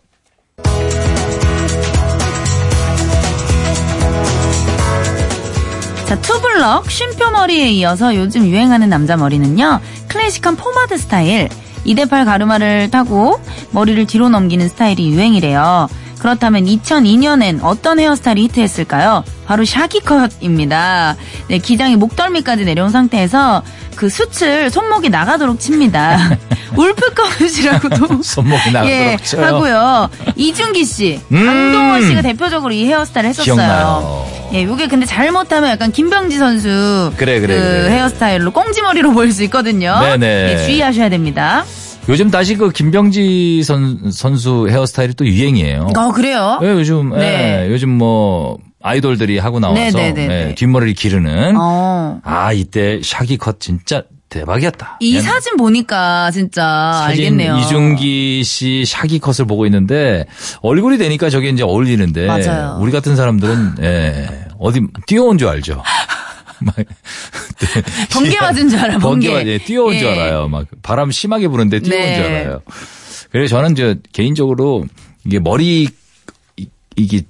[6.07, 9.81] 자, two block 쉼표 머리에 이어서 요즘 유행하는 남자 머리는요.
[10.07, 11.49] 클래식한 포마드 스타일.
[11.85, 13.39] 2대8 가르마를 타고
[13.71, 15.89] 머리를 뒤로 넘기는 스타일이 유행이래요.
[16.19, 19.23] 그렇다면 2002년엔 어떤 헤어스타일이 히트했을까요?
[19.45, 21.15] 바로 shaggy cut입니다.
[21.47, 23.63] 네, 기장이 목덜미까지 내려온 상태에서
[23.95, 26.37] 그 숯을 손목이 나가도록 칩니다.
[26.75, 29.45] 울프컷이라고도 손목이 나가도록 예, 쳐요.
[29.45, 30.09] 하고요.
[30.35, 31.45] 이준기 씨, 음.
[31.45, 33.55] 강동원 씨가 대표적으로 이 헤어스타일 했었어요.
[33.55, 34.27] 기억나요.
[34.53, 37.89] 예, 요게 근데 잘못하면 약간 김병지 선수 그래, 그래, 그 그래.
[37.91, 39.97] 헤어스타일로 꽁지머리로 보일 수 있거든요.
[39.99, 40.53] 네네.
[40.53, 41.65] 예, 주의하셔야 됩니다.
[42.09, 45.89] 요즘 다시 그 김병지 선, 선수 헤어스타일이 또 유행이에요.
[45.95, 46.59] 어, 그래요?
[46.63, 47.65] 예, 요즘 네.
[47.65, 50.49] 예, 요즘 뭐 아이돌들이 하고 나와서 네네네네.
[50.49, 52.21] 예, 뒷머리를 기르는 어.
[52.23, 54.97] 아 이때 샤기 컷 진짜 대박이었다.
[54.99, 57.57] 이 그냥 사진 보니까 진짜 알겠네요.
[57.57, 60.25] 이중기 씨 샤기 컷을 보고 있는데
[60.61, 62.77] 얼굴이 되니까 저게 이제 어울리는데 맞아요.
[62.81, 64.27] 우리 같은 사람들은 예,
[64.59, 65.81] 어디 뛰어온 줄 알죠.
[66.59, 66.75] 막
[68.11, 69.27] 번개 맞은 줄 알아, 번개.
[69.29, 70.11] 번개 맞 예, 뛰어온 줄 예.
[70.13, 70.47] 알아요.
[70.47, 72.15] 막 바람 심하게 부는데 뛰어온 네.
[72.15, 72.61] 줄 알아요.
[73.31, 74.85] 그래서 저는 저 개인적으로
[75.25, 75.87] 이게 머리
[76.57, 77.21] 이- 이게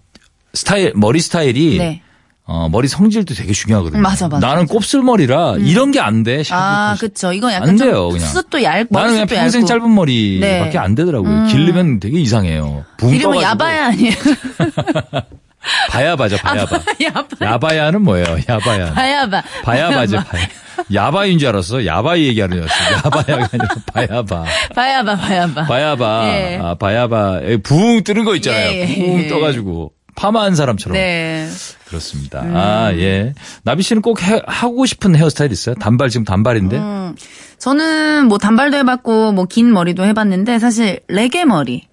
[0.54, 2.02] 스타일 머리 스타일이 네.
[2.50, 4.02] 어, 머리 성질도 되게 중요하거든요.
[4.02, 4.68] 맞아, 맞아, 나는.
[4.68, 6.44] 곱슬머리라 이런 게 안 돼.
[6.52, 6.96] 아.
[6.98, 7.34] 그쵸.
[7.34, 8.26] 이건 약간 안좀 돼요, 그냥.
[8.30, 9.68] 숱도 얇, 나는 그냥 평생 얇고.
[9.68, 10.78] 짧은 머리밖에 네.
[10.78, 11.30] 안 되더라고요.
[11.30, 11.48] 음.
[11.48, 12.86] 기르면 되게 이상해요.
[12.98, 13.42] 붕 이름은.
[13.42, 14.14] 야바야 아니에요?
[15.90, 16.80] 바야바죠, 바야바.
[17.02, 17.28] 야바.
[17.42, 18.38] 야바야는 뭐예요?
[18.48, 18.94] 야바야.
[18.94, 19.44] 바야바.
[19.64, 20.48] 바야바죠, 바야.
[20.94, 21.86] 야바인 줄 알았어.
[21.86, 23.08] 야바이 얘기하는 줄 알았어.
[23.08, 24.46] 야바야가 아니라 바야바.
[24.76, 25.66] 바야바, 바야바.
[25.66, 26.28] 바야바.
[26.28, 26.60] 예.
[26.62, 27.40] 아, 바야바.
[27.44, 28.72] 에, 붕 뜨는 거 있잖아요.
[28.72, 29.28] 예, 예, 붕 예.
[29.28, 29.92] 떠가지고.
[30.16, 30.94] 파마한 사람처럼.
[30.98, 31.48] 네.
[31.86, 32.40] 그렇습니다.
[32.42, 33.34] 아, 예.
[33.64, 35.76] 나비 씨는 꼭 해- 하고 싶은 헤어스타일 있어요?
[35.76, 36.78] 단발 지금 단발인데?
[36.78, 37.16] 음,
[37.60, 41.88] 저는 뭐 단발도 해봤고 뭐 긴 머리도 해봤는데 사실 레게 머리.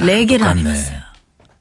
[0.00, 0.58] 레게를 안.
[0.58, 0.98] 해봤어요.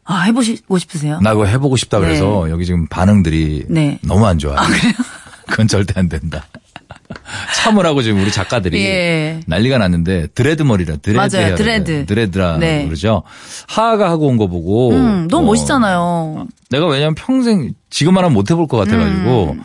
[0.05, 1.19] 아 해보시고 싶으세요?
[1.21, 3.99] 나 그거 해보고 싶다 그래서 여기 지금 반응들이 네.
[4.03, 4.57] 너무 안 좋아요.
[5.47, 6.45] 그건 절대 안 된다.
[7.55, 9.39] 참으라고 지금 우리 작가들이 예.
[9.45, 12.05] 난리가 났는데 dread 머리라 dread 맞아요, dread.
[12.05, 12.85] dread라 네.
[12.85, 13.23] 그러죠.
[13.67, 16.47] 하하가 하고 온 거 보고 음, 너무 어, 멋있잖아요.
[16.69, 19.63] 내가 왜냐면 평생 지금만은 못 해볼 것 같아가지고 음.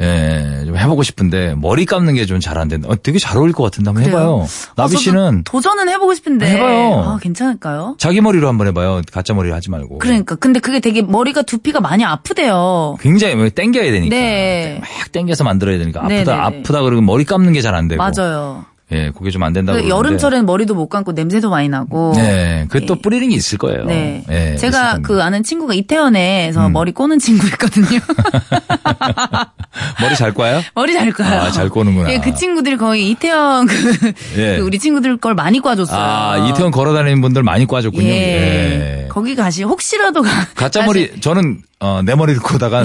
[0.00, 2.88] 예, 좀 해보고 싶은데 머리 감는 게 좀 잘 안 된다.
[2.90, 4.26] 어, 되게 잘 어울릴 것 같은데 한번 해봐요.
[4.36, 4.46] 그래요?
[4.76, 6.94] 나비 아, 저도 씨는 도전은 해보고 싶은데 해봐요.
[7.06, 7.96] 아, 괜찮을까요?
[7.98, 9.02] 자기 머리로 한번 해봐요.
[9.12, 9.98] 가짜 머리 하지 말고.
[9.98, 12.96] 그러니까 근데 그게 되게 머리가 두피가 많이 아프대요.
[13.00, 14.14] 굉장히 뭐 땡겨야 되니까.
[14.16, 14.80] 네.
[14.80, 16.32] 막 땡겨서 만들어야 되니까 아프다 네, 네, 네.
[16.32, 18.02] 아프다 그러고 머리 감는 게 잘 안 되고.
[18.02, 18.64] 맞아요.
[18.92, 19.80] 예, 그게 좀 안 된다고.
[19.80, 19.88] 그.
[19.88, 22.12] 여름철에는 머리도 못 감고 냄새도 많이 나고.
[22.16, 23.00] 네, 그또 예.
[23.00, 23.84] 뿌리는 게 있을 거예요.
[23.84, 24.24] 네.
[24.30, 24.98] 예, 제가.
[25.02, 26.72] 그 아는 친구가 이태원에서 음.
[26.72, 28.00] 머리 꼬는 친구 있거든요.
[30.00, 30.60] 머리 잘 꽈요?
[30.74, 31.40] 머리 잘 꽈요.
[31.40, 32.12] 아, 잘 꼬는구나.
[32.12, 34.56] 예, 그 친구들이 거의 이태원 그, 예.
[34.58, 36.00] 그 우리 친구들 걸 많이 꽈줬어요.
[36.00, 38.08] 아, 이태원 걸어 다니는 분들 많이 꽈줬군요.
[38.08, 38.99] 예.
[39.10, 39.12] 예.
[39.12, 42.84] 거기 가시 혹시라도 가, 가짜 가시- 머리 저는 어, 내 머리를 꼬다가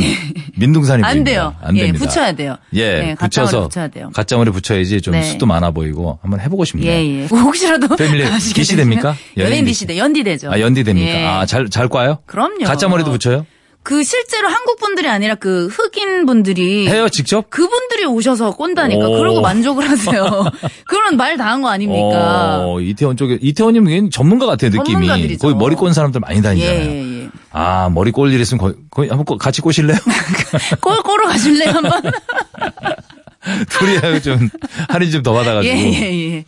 [0.56, 1.24] 민둥산이 안.
[1.24, 1.54] 돼요.
[1.62, 2.06] 안 예, 됩니다.
[2.06, 2.58] 붙여야 돼요.
[2.74, 4.10] 예, 머리 붙여서 붙여야 돼요.
[4.14, 5.24] 가짜 머리 붙여야지 좀 네.
[5.24, 6.90] 수도 많아 보이고 한번 해보고 싶네요.
[6.90, 7.26] 예, 예.
[7.28, 9.10] 혹시라도 패밀리 되시면 됩니까?
[9.38, 9.80] 연예인 연예인 DC.
[9.82, 10.50] DC 대 연디 되죠.
[10.52, 11.10] 아 연디 됩니까?
[11.10, 11.26] 예.
[11.26, 12.20] 아잘잘 꽈요?
[12.26, 12.64] 그럼요.
[12.66, 13.46] 가짜 머리도 붙여요?
[13.86, 17.50] 그 실제로 한국 분들이 아니라 그 흑인 분들이 해요 직접?
[17.52, 19.08] 그분들이 오셔서 꼰다니까.
[19.08, 19.18] 오.
[19.20, 20.44] 그러고 만족을 하세요.
[20.88, 22.64] 그런 말다한거 아닙니까?
[22.66, 24.92] 어, 이태원 쪽에 이태원님 전문가 같아요 느낌이.
[25.08, 25.38] 전문가들이죠.
[25.48, 26.80] 거기 머리 꼰 사람들 많이 예, 다니잖아요.
[26.82, 27.30] 예, 예.
[27.52, 29.98] 아 머리 꼴 일 있으면 거의, 거의 한번 꼬- 같이 꼬실래요?
[30.82, 32.02] 꼴, 꼬러 가실래요, 한번?
[33.70, 34.50] 둘이 좀
[34.90, 35.76] 할인 좀 더 받아가지고.
[35.76, 36.46] 예, 예, 예.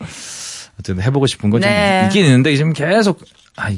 [0.80, 2.04] 어쨌든 해보고 싶은 건좀 네.
[2.06, 3.20] 있긴 있는데 지금 계속
[3.56, 3.70] 아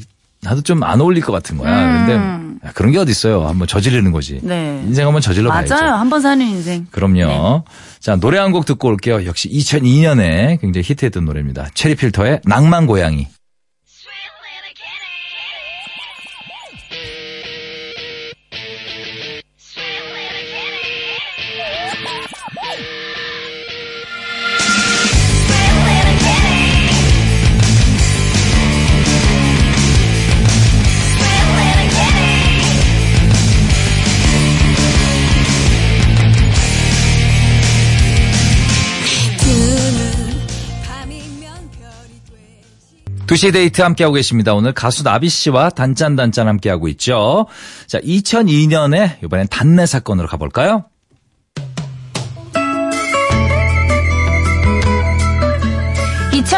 [0.42, 1.72] 나도 좀 안 어울릴 것 같은 거야.
[1.72, 2.06] 음.
[2.08, 3.46] 근데 야, 그런 게 어디 있어요?
[3.48, 4.40] 한번 저지르는 거지.
[4.44, 4.82] 네.
[4.86, 5.76] 인생 한번 저질러 봐야죠.
[5.76, 5.96] 맞아요.
[5.96, 6.88] 한 번 사는 인생.
[6.92, 7.64] 그럼요.
[8.00, 9.26] 자 노래 한 곡 듣고 올게요.
[9.26, 11.68] 역시 2002년에 굉장히 히트했던 노래입니다.
[11.74, 13.28] 체리필터의 낭만 고양이.
[43.30, 44.56] 두시 데이트 함께하고 계십니다.
[44.56, 47.46] 오늘 가수 나비 씨와 단짠단짠 함께하고 있죠.
[47.86, 50.86] 자, 2002년에 이번엔 단내 사건으로 가볼까요?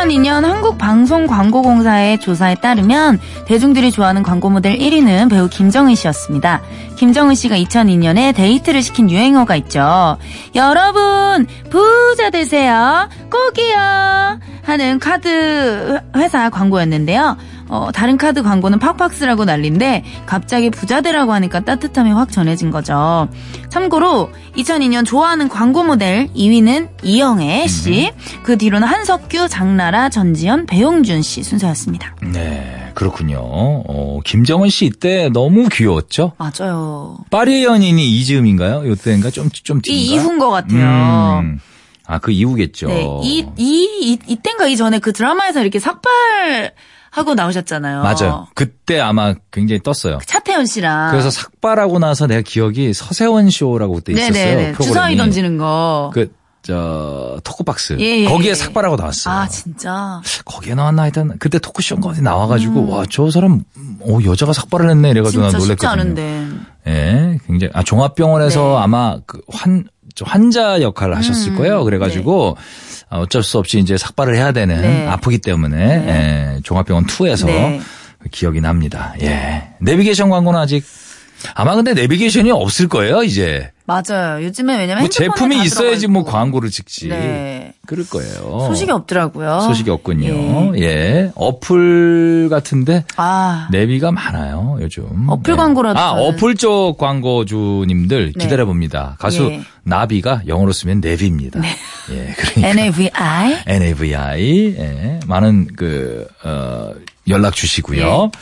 [0.02, 6.60] 이천이 년 한국방송광고공사의 조사에 따르면 대중들이 좋아하는 광고 모델 1위는 배우 김정은 씨였습니다.
[6.96, 10.18] 김정은 씨가 2002년에 히트를 시킨 유행어가 있죠.
[10.56, 13.10] 여러분 부자 되세요.
[13.30, 14.40] 꼭이요.
[14.64, 17.38] 하는 카드 회사 광고였는데요.
[17.72, 23.30] 어, 다른 카드 광고는 팍팍스라고 난린데 갑자기 부자되라고 하니까 따뜻함이 확 전해진 거죠.
[23.70, 28.12] 참고로 2002년 좋아하는 광고 모델 2위는 이영애 씨,
[28.44, 32.18] 그 뒤로는 한석규, 장나라, 전지현, 배용준 씨 순서였습니다.
[32.22, 33.40] 네, 그렇군요.
[33.42, 36.34] 어, 김정은 씨 이때 너무 귀여웠죠?
[36.38, 37.20] 맞아요.
[37.30, 38.86] 파리의 연인이 이즈음인가요?
[38.86, 39.30] 요때인가?
[39.30, 40.14] 좀, 좀이 뒤인가?
[40.22, 41.40] 이후인 것 같아요.
[41.40, 41.60] 음.
[42.06, 42.88] 아, 그 이후겠죠.
[42.88, 46.74] 네, 이, 이, 이, 이땐가 이전에 그 드라마에서 이렇게 삭발
[47.12, 48.02] 하고 나오셨잖아요.
[48.02, 48.48] 맞아요.
[48.56, 50.20] 그때 아마 굉장히 떴어요.
[50.26, 51.12] 차태현 씨랑.
[51.12, 54.32] 그래서 삭발하고 나서 내가 기억이 서세원 쇼라고 그때 있었어요.
[54.32, 54.72] 네네네.
[54.72, 54.88] 프로그램이.
[54.88, 56.12] 주사위 던지는 거.
[56.14, 57.98] 그, 저, 토크박스.
[58.00, 58.56] 예, 예, 거기에 예.
[58.56, 59.34] 삭발하고 나왔어요.
[59.34, 60.22] 아, 진짜.
[60.46, 63.64] 거기에 나왔나 하여튼, 그때 토크쇼인가 어디 나와가지고, 와, 저 사람,
[64.00, 65.10] 어, 여자가 삭발을 했네.
[65.10, 65.60] 이래가지고 난 음.
[65.60, 65.76] 놀랬거든요.
[65.76, 66.48] 쉽지 않은데.
[66.88, 68.84] 예, 굉장히, 아, 종합병원에서 네.
[68.84, 69.90] 아마 그 환, 저
[70.24, 71.18] 환자 역할을 음.
[71.18, 71.84] 하셨을 거예요.
[71.84, 72.58] 그래가지고,
[73.10, 75.08] 아, 어쩔 수 없이 이제 삭발을 해야 되는, 네.
[75.08, 77.82] 아프기 때문에, 예, 종합병원 2에서 네.
[78.32, 79.14] 기억이 납니다.
[79.22, 79.70] 예.
[79.80, 80.84] 내비게이션 광고는 아직,
[81.56, 83.72] 아마 근데 내비게이션이 없을 거예요, 이제.
[83.86, 84.44] 맞아요.
[84.46, 86.24] 요즘에 왜냐면 뭐 제품이 다 있어야지 뭐.
[86.24, 87.10] 광고를 찍지.
[87.10, 87.74] 네.
[87.86, 88.66] 그럴 거예요.
[88.68, 89.60] 소식이 없더라고요.
[89.62, 90.78] 소식이 없군요.
[90.80, 91.32] 예.
[91.36, 93.68] 어플 같은데 아.
[93.72, 95.04] 내비가 많아요, 요즘.
[95.28, 95.58] 어플 예.
[95.58, 98.44] 광고라도 아, 저는- 어플 쪽 광고주님들 네.
[98.44, 99.16] 기다려 봅니다.
[99.20, 99.62] 가수 예.
[99.84, 101.60] 나비가 영어로 쓰면 내비입니다.
[102.12, 102.34] 예.
[102.38, 103.56] 그러니까 NAVI.
[103.68, 104.76] NAVI.
[104.78, 105.20] 예.
[105.28, 106.92] 많은 그, 어,
[107.28, 108.30] 연락 주시고요.
[108.34, 108.40] 예.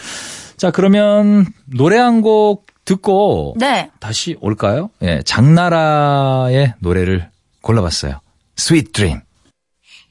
[0.57, 3.91] 자, 그러면 노래 한곡 듣고 네.
[3.99, 4.89] 다시 올까요?
[5.03, 5.21] 예.
[5.23, 7.29] 장나라의 노래를
[7.61, 8.19] 골라봤어요.
[8.57, 9.21] Sweet Dream.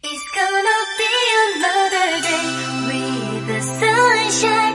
[0.05, 1.11] It's gonna be
[1.57, 2.47] another day
[2.87, 4.68] with the sunshine.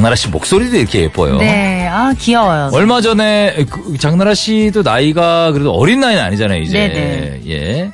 [0.00, 1.36] 장나라 씨 목소리도 이렇게 예뻐요.
[1.36, 2.70] 네, 아 귀여워요.
[2.72, 6.88] 얼마 전에 그 장나라 씨도 나이가 그래도 어린 나이는 아니잖아요, 이제.
[6.88, 7.42] 네네.
[7.48, 7.92] 예.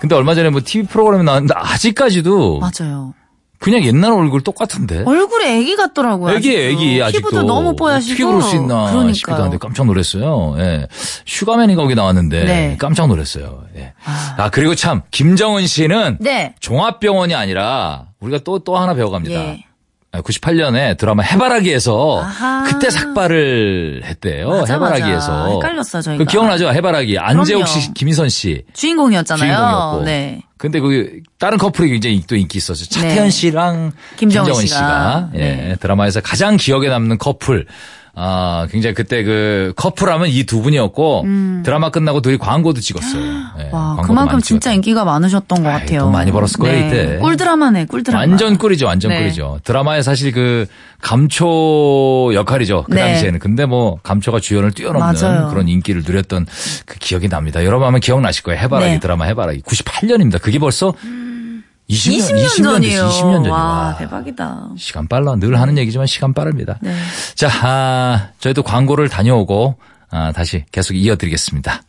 [0.00, 3.14] 근데 얼마 전에 뭐 TV 프로그램에 나왔는데 아직까지도 맞아요.
[3.60, 5.04] 그냥 옛날 얼굴 똑같은데.
[5.06, 6.34] 얼굴이 애기 같더라고요.
[6.34, 6.56] 애기.
[6.56, 7.28] 애기, 아직도.
[7.28, 8.26] 피부도 너무 뽀얗시고.
[8.26, 9.14] 그럴 수 있나 그러니까요.
[9.14, 10.56] 싶기도 한데 깜짝 놀랐어요.
[10.58, 10.88] 예.
[11.24, 12.76] 슈가맨이 거기 나왔는데 네.
[12.80, 13.62] 깜짝 놀랐어요.
[13.76, 13.92] 예.
[14.36, 16.54] 아, 그리고 참, 김정은 씨는 네.
[16.60, 19.34] 종합병원이 아니라 우리가 또, 또 하나 배워갑니다.
[19.34, 19.64] 예.
[20.22, 22.64] 98년에 드라마 해바라기에서 아하.
[22.64, 24.48] 그때 삭발을 했대요.
[24.50, 25.32] 맞아, 해바라기에서.
[25.32, 25.50] 맞아.
[25.54, 26.24] 헷갈렸어, 저희가.
[26.24, 26.68] 그 기억나죠?
[26.72, 27.18] 해바라기.
[27.18, 27.92] 안재욱 씨.
[27.94, 28.64] 김희선 씨.
[28.72, 29.46] 주인공이었잖아요.
[29.52, 30.04] 주인공이었고.
[30.04, 30.42] 네.
[30.56, 32.86] 근데 그 다른 커플이 굉장히 또 인기 있었죠.
[32.88, 33.30] 차태현 네.
[33.30, 34.76] 씨랑 김정은 김정은, 씨가.
[34.76, 35.76] 씨가, 예, 네.
[35.80, 37.66] 드라마에서 가장 기억에 남는 커플.
[38.16, 41.24] 아, 굉장히 그때 그 커플하면 이 두 분이었고
[41.64, 43.22] 드라마 끝나고 둘이 광고도 찍었어요.
[43.58, 43.68] 예, 음.
[43.72, 44.74] 와, 그만큼 진짜 찍었다.
[44.74, 46.00] 인기가 많으셨던 것 아이, 같아요.
[46.02, 47.18] 돈 많이 벌었을 거예요, 이때.
[47.18, 48.20] 꿀드라마네, 꿀드라마.
[48.20, 49.18] 완전 꿀이죠, 완전 네.
[49.20, 49.60] 꿀이죠.
[49.64, 50.66] 드라마에 사실 그
[51.00, 52.84] 감초 역할이죠.
[52.88, 53.00] 그 네.
[53.00, 53.38] 당시에는.
[53.38, 55.48] 근데 뭐 감초가 주연을 뛰어넘는 맞아요.
[55.48, 56.46] 그런 인기를 누렸던
[56.86, 57.64] 그 기억이 납니다.
[57.64, 58.60] 여러분 아마 기억나실 거예요.
[58.60, 59.00] 해바라기 네.
[59.00, 60.40] 드라마 해바라기 98년입니다.
[60.40, 60.94] 그게 벌써
[61.90, 63.08] 20년, 20년, 20년 전이에요.
[63.08, 63.52] 20년 전이요.
[63.52, 64.70] 와, 대박이다.
[64.78, 65.36] 시간 빨라.
[65.36, 66.78] 늘 하는 얘기지만 시간 빠릅니다.
[66.80, 66.94] 네.
[67.34, 69.76] 자, 아, 저희도 광고를 다녀오고
[70.10, 71.82] 아, 다시 계속 이어드리겠습니다.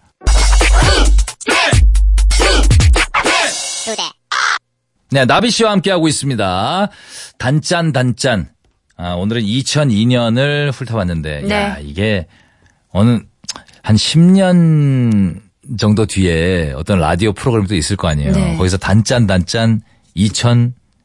[5.11, 6.89] 네, 나비 씨와 함께하고 있습니다.
[7.37, 8.49] 단짠, 단짠.
[8.97, 11.53] 아, 오늘은 2002년을 훑어봤는데, 네.
[11.55, 12.27] 야, 이게
[12.91, 13.19] 어느,
[13.83, 15.41] 한 10년
[15.77, 18.31] 정도 뒤에 어떤 라디오 프로그램도 있을 거 아니에요.
[18.31, 18.55] 네.
[18.57, 19.81] 거기서 단짠, 단짠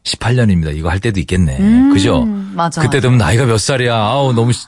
[0.05, 0.75] 2018년입니다.
[0.77, 1.59] 이거 할 때도 있겠네.
[1.93, 2.23] 그죠?
[2.25, 2.81] 음, 맞아.
[2.83, 3.95] 그때 되면 나이가 몇 살이야.
[3.95, 4.67] 아우, 너무, 시-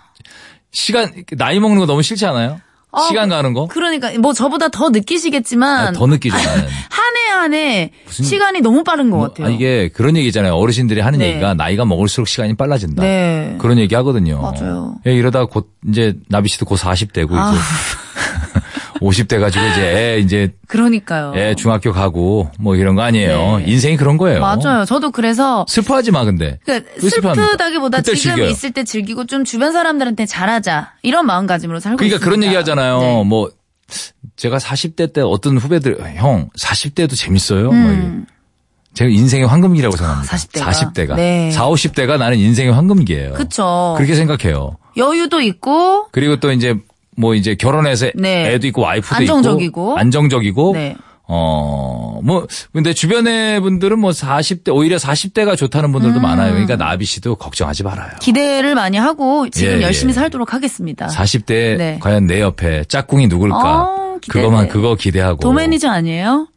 [0.72, 2.60] 시간, 나이 먹는 거 너무 싫지 않아요?
[2.94, 3.68] 어, 시간 가는 거?
[3.68, 6.36] 그러니까 뭐 저보다 더 느끼시겠지만 아, 더 느끼죠.
[6.36, 9.46] 한 해 한 해 시간이 너무 빠른 것 뭐, 같아요.
[9.46, 10.54] 아, 이게 그런 얘기잖아요.
[10.54, 11.28] 어르신들이 하는 네.
[11.30, 13.02] 얘기가 나이가 먹을수록 시간이 빨라진다.
[13.02, 13.56] 네.
[13.58, 14.42] 그런 얘기 하거든요.
[14.42, 14.94] 맞아요.
[15.06, 17.52] 예, 이러다 곧 이제 나비 씨도 곧 40대고 아.
[17.52, 17.60] 이제
[19.02, 21.32] 50대 가지고 이제 애 이제 그러니까요.
[21.36, 23.38] 애 중학교 가고 뭐 이런 거 아니에요.
[23.38, 23.58] 어.
[23.58, 23.64] 네.
[23.66, 24.40] 인생이 그런 거예요.
[24.40, 24.84] 맞아요.
[24.84, 26.58] 저도 그래서 슬퍼하지 마 근데.
[26.64, 27.46] 그러니까 왜 슬퍼합니까?
[27.46, 28.48] 슬프다기보다 지금 즐겨요.
[28.48, 32.24] 있을 때 즐기고 좀 주변 사람들한테 잘하자 이런 마음가짐으로 살고 그러니까 있습니다.
[32.24, 33.00] 그런 얘기 하잖아요.
[33.00, 33.24] 네.
[33.24, 33.50] 뭐
[34.36, 37.64] 제가 40대 때 어떤 후배들 형 40대도 재밌어요.
[37.66, 38.26] 뭐 음.
[38.94, 40.36] 제가 인생의 황금기라고 생각합니다.
[40.36, 40.70] 40 대가.
[40.70, 41.16] 40대가.
[41.16, 41.50] 네.
[41.50, 43.32] 4, 50대가 나는 인생의 황금기예요.
[43.32, 43.94] 그쵸.
[43.96, 44.76] 그렇게 생각해요.
[44.96, 46.76] 여유도 있고 그리고 또 이제
[47.16, 48.52] 뭐 이제 결혼해서 네.
[48.54, 49.64] 애도 있고 와이프도 안정적이고.
[49.64, 50.96] 있고 안정적이고 네.
[51.34, 56.22] 어, 뭐, 근데 주변의 분들은 뭐 40대, 오히려 40대가 좋다는 분들도 음.
[56.22, 56.50] 많아요.
[56.52, 58.10] 그러니까 나비 씨도 걱정하지 말아요.
[58.20, 60.14] 기대를 많이 하고 지금 예, 열심히 예.
[60.14, 61.06] 살도록 하겠습니다.
[61.06, 61.98] 40대 네.
[62.00, 63.56] 과연 내 옆에 짝꿍이 누굴까?
[63.56, 64.42] 어, 기대돼.
[64.42, 65.38] 그거만, 그거 기대하고.
[65.38, 66.48] 도매니저 아니에요?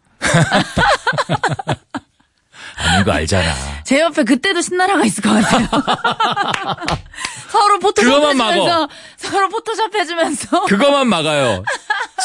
[2.77, 3.45] 아닌 거 알잖아.
[3.85, 5.67] 제 옆에 그때도 신나라가 있을 것 같아요.
[7.49, 8.89] 서로 포토샵 그거만 막어.
[9.25, 11.63] 서로 포토샵 해주면서 그거만 막아요.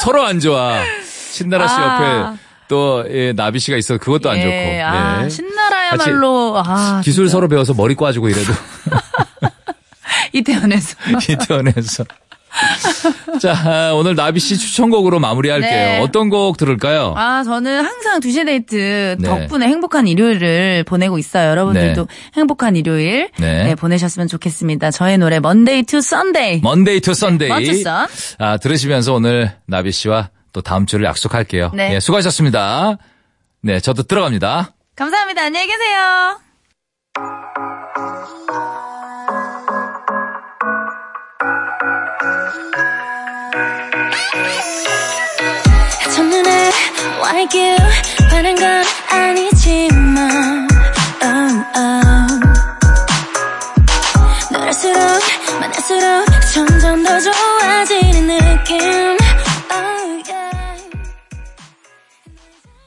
[0.03, 0.83] 서로 안 좋아.
[1.31, 1.83] 신나라 씨 아.
[2.33, 2.39] 옆에
[2.69, 3.99] 또, 예, 나비 씨가 있어.
[3.99, 4.85] 그것도 안 예, 좋고.
[4.85, 5.29] 아, 예.
[5.29, 7.33] 신나라야말로 아, 기술 진짜.
[7.33, 8.53] 서로 배워서 머리 꽈주고 이래도.
[10.33, 10.97] 이태원에서
[11.29, 12.05] 이태원에서.
[13.41, 15.71] 자, 아, 오늘 나비 씨 추천곡으로 마무리할게요.
[15.71, 15.99] 네.
[16.01, 17.15] 어떤 곡 들을까요?
[17.17, 19.29] 아, 저는 항상 두시 데이트 네.
[19.29, 21.51] 덕분에 행복한 일요일을 보내고 있어요.
[21.51, 23.65] 여러분들도 행복한 일요일 네.
[23.65, 24.91] 네, 보내셨으면 좋겠습니다.
[24.91, 26.61] 저의 노래 Monday to Sunday.
[26.63, 27.49] Monday to Sunday.
[27.49, 28.07] 멋졌어.
[28.39, 31.71] 아, 들으시면서 오늘 나비 씨와 또 다음 주를 약속할게요.
[31.75, 31.95] 네.
[31.95, 32.99] 예, 수고하셨습니다.
[33.63, 34.75] 네, 저도 들어갑니다.
[34.97, 35.43] 감사합니다.
[35.45, 36.41] 안녕히 계세요.
[47.21, 47.77] like you
[48.31, 50.69] 반한 건 아니지만
[51.23, 52.41] oh, oh.
[54.51, 54.99] 너랄수록
[55.61, 57.50] 만날수록 점점 더 좋아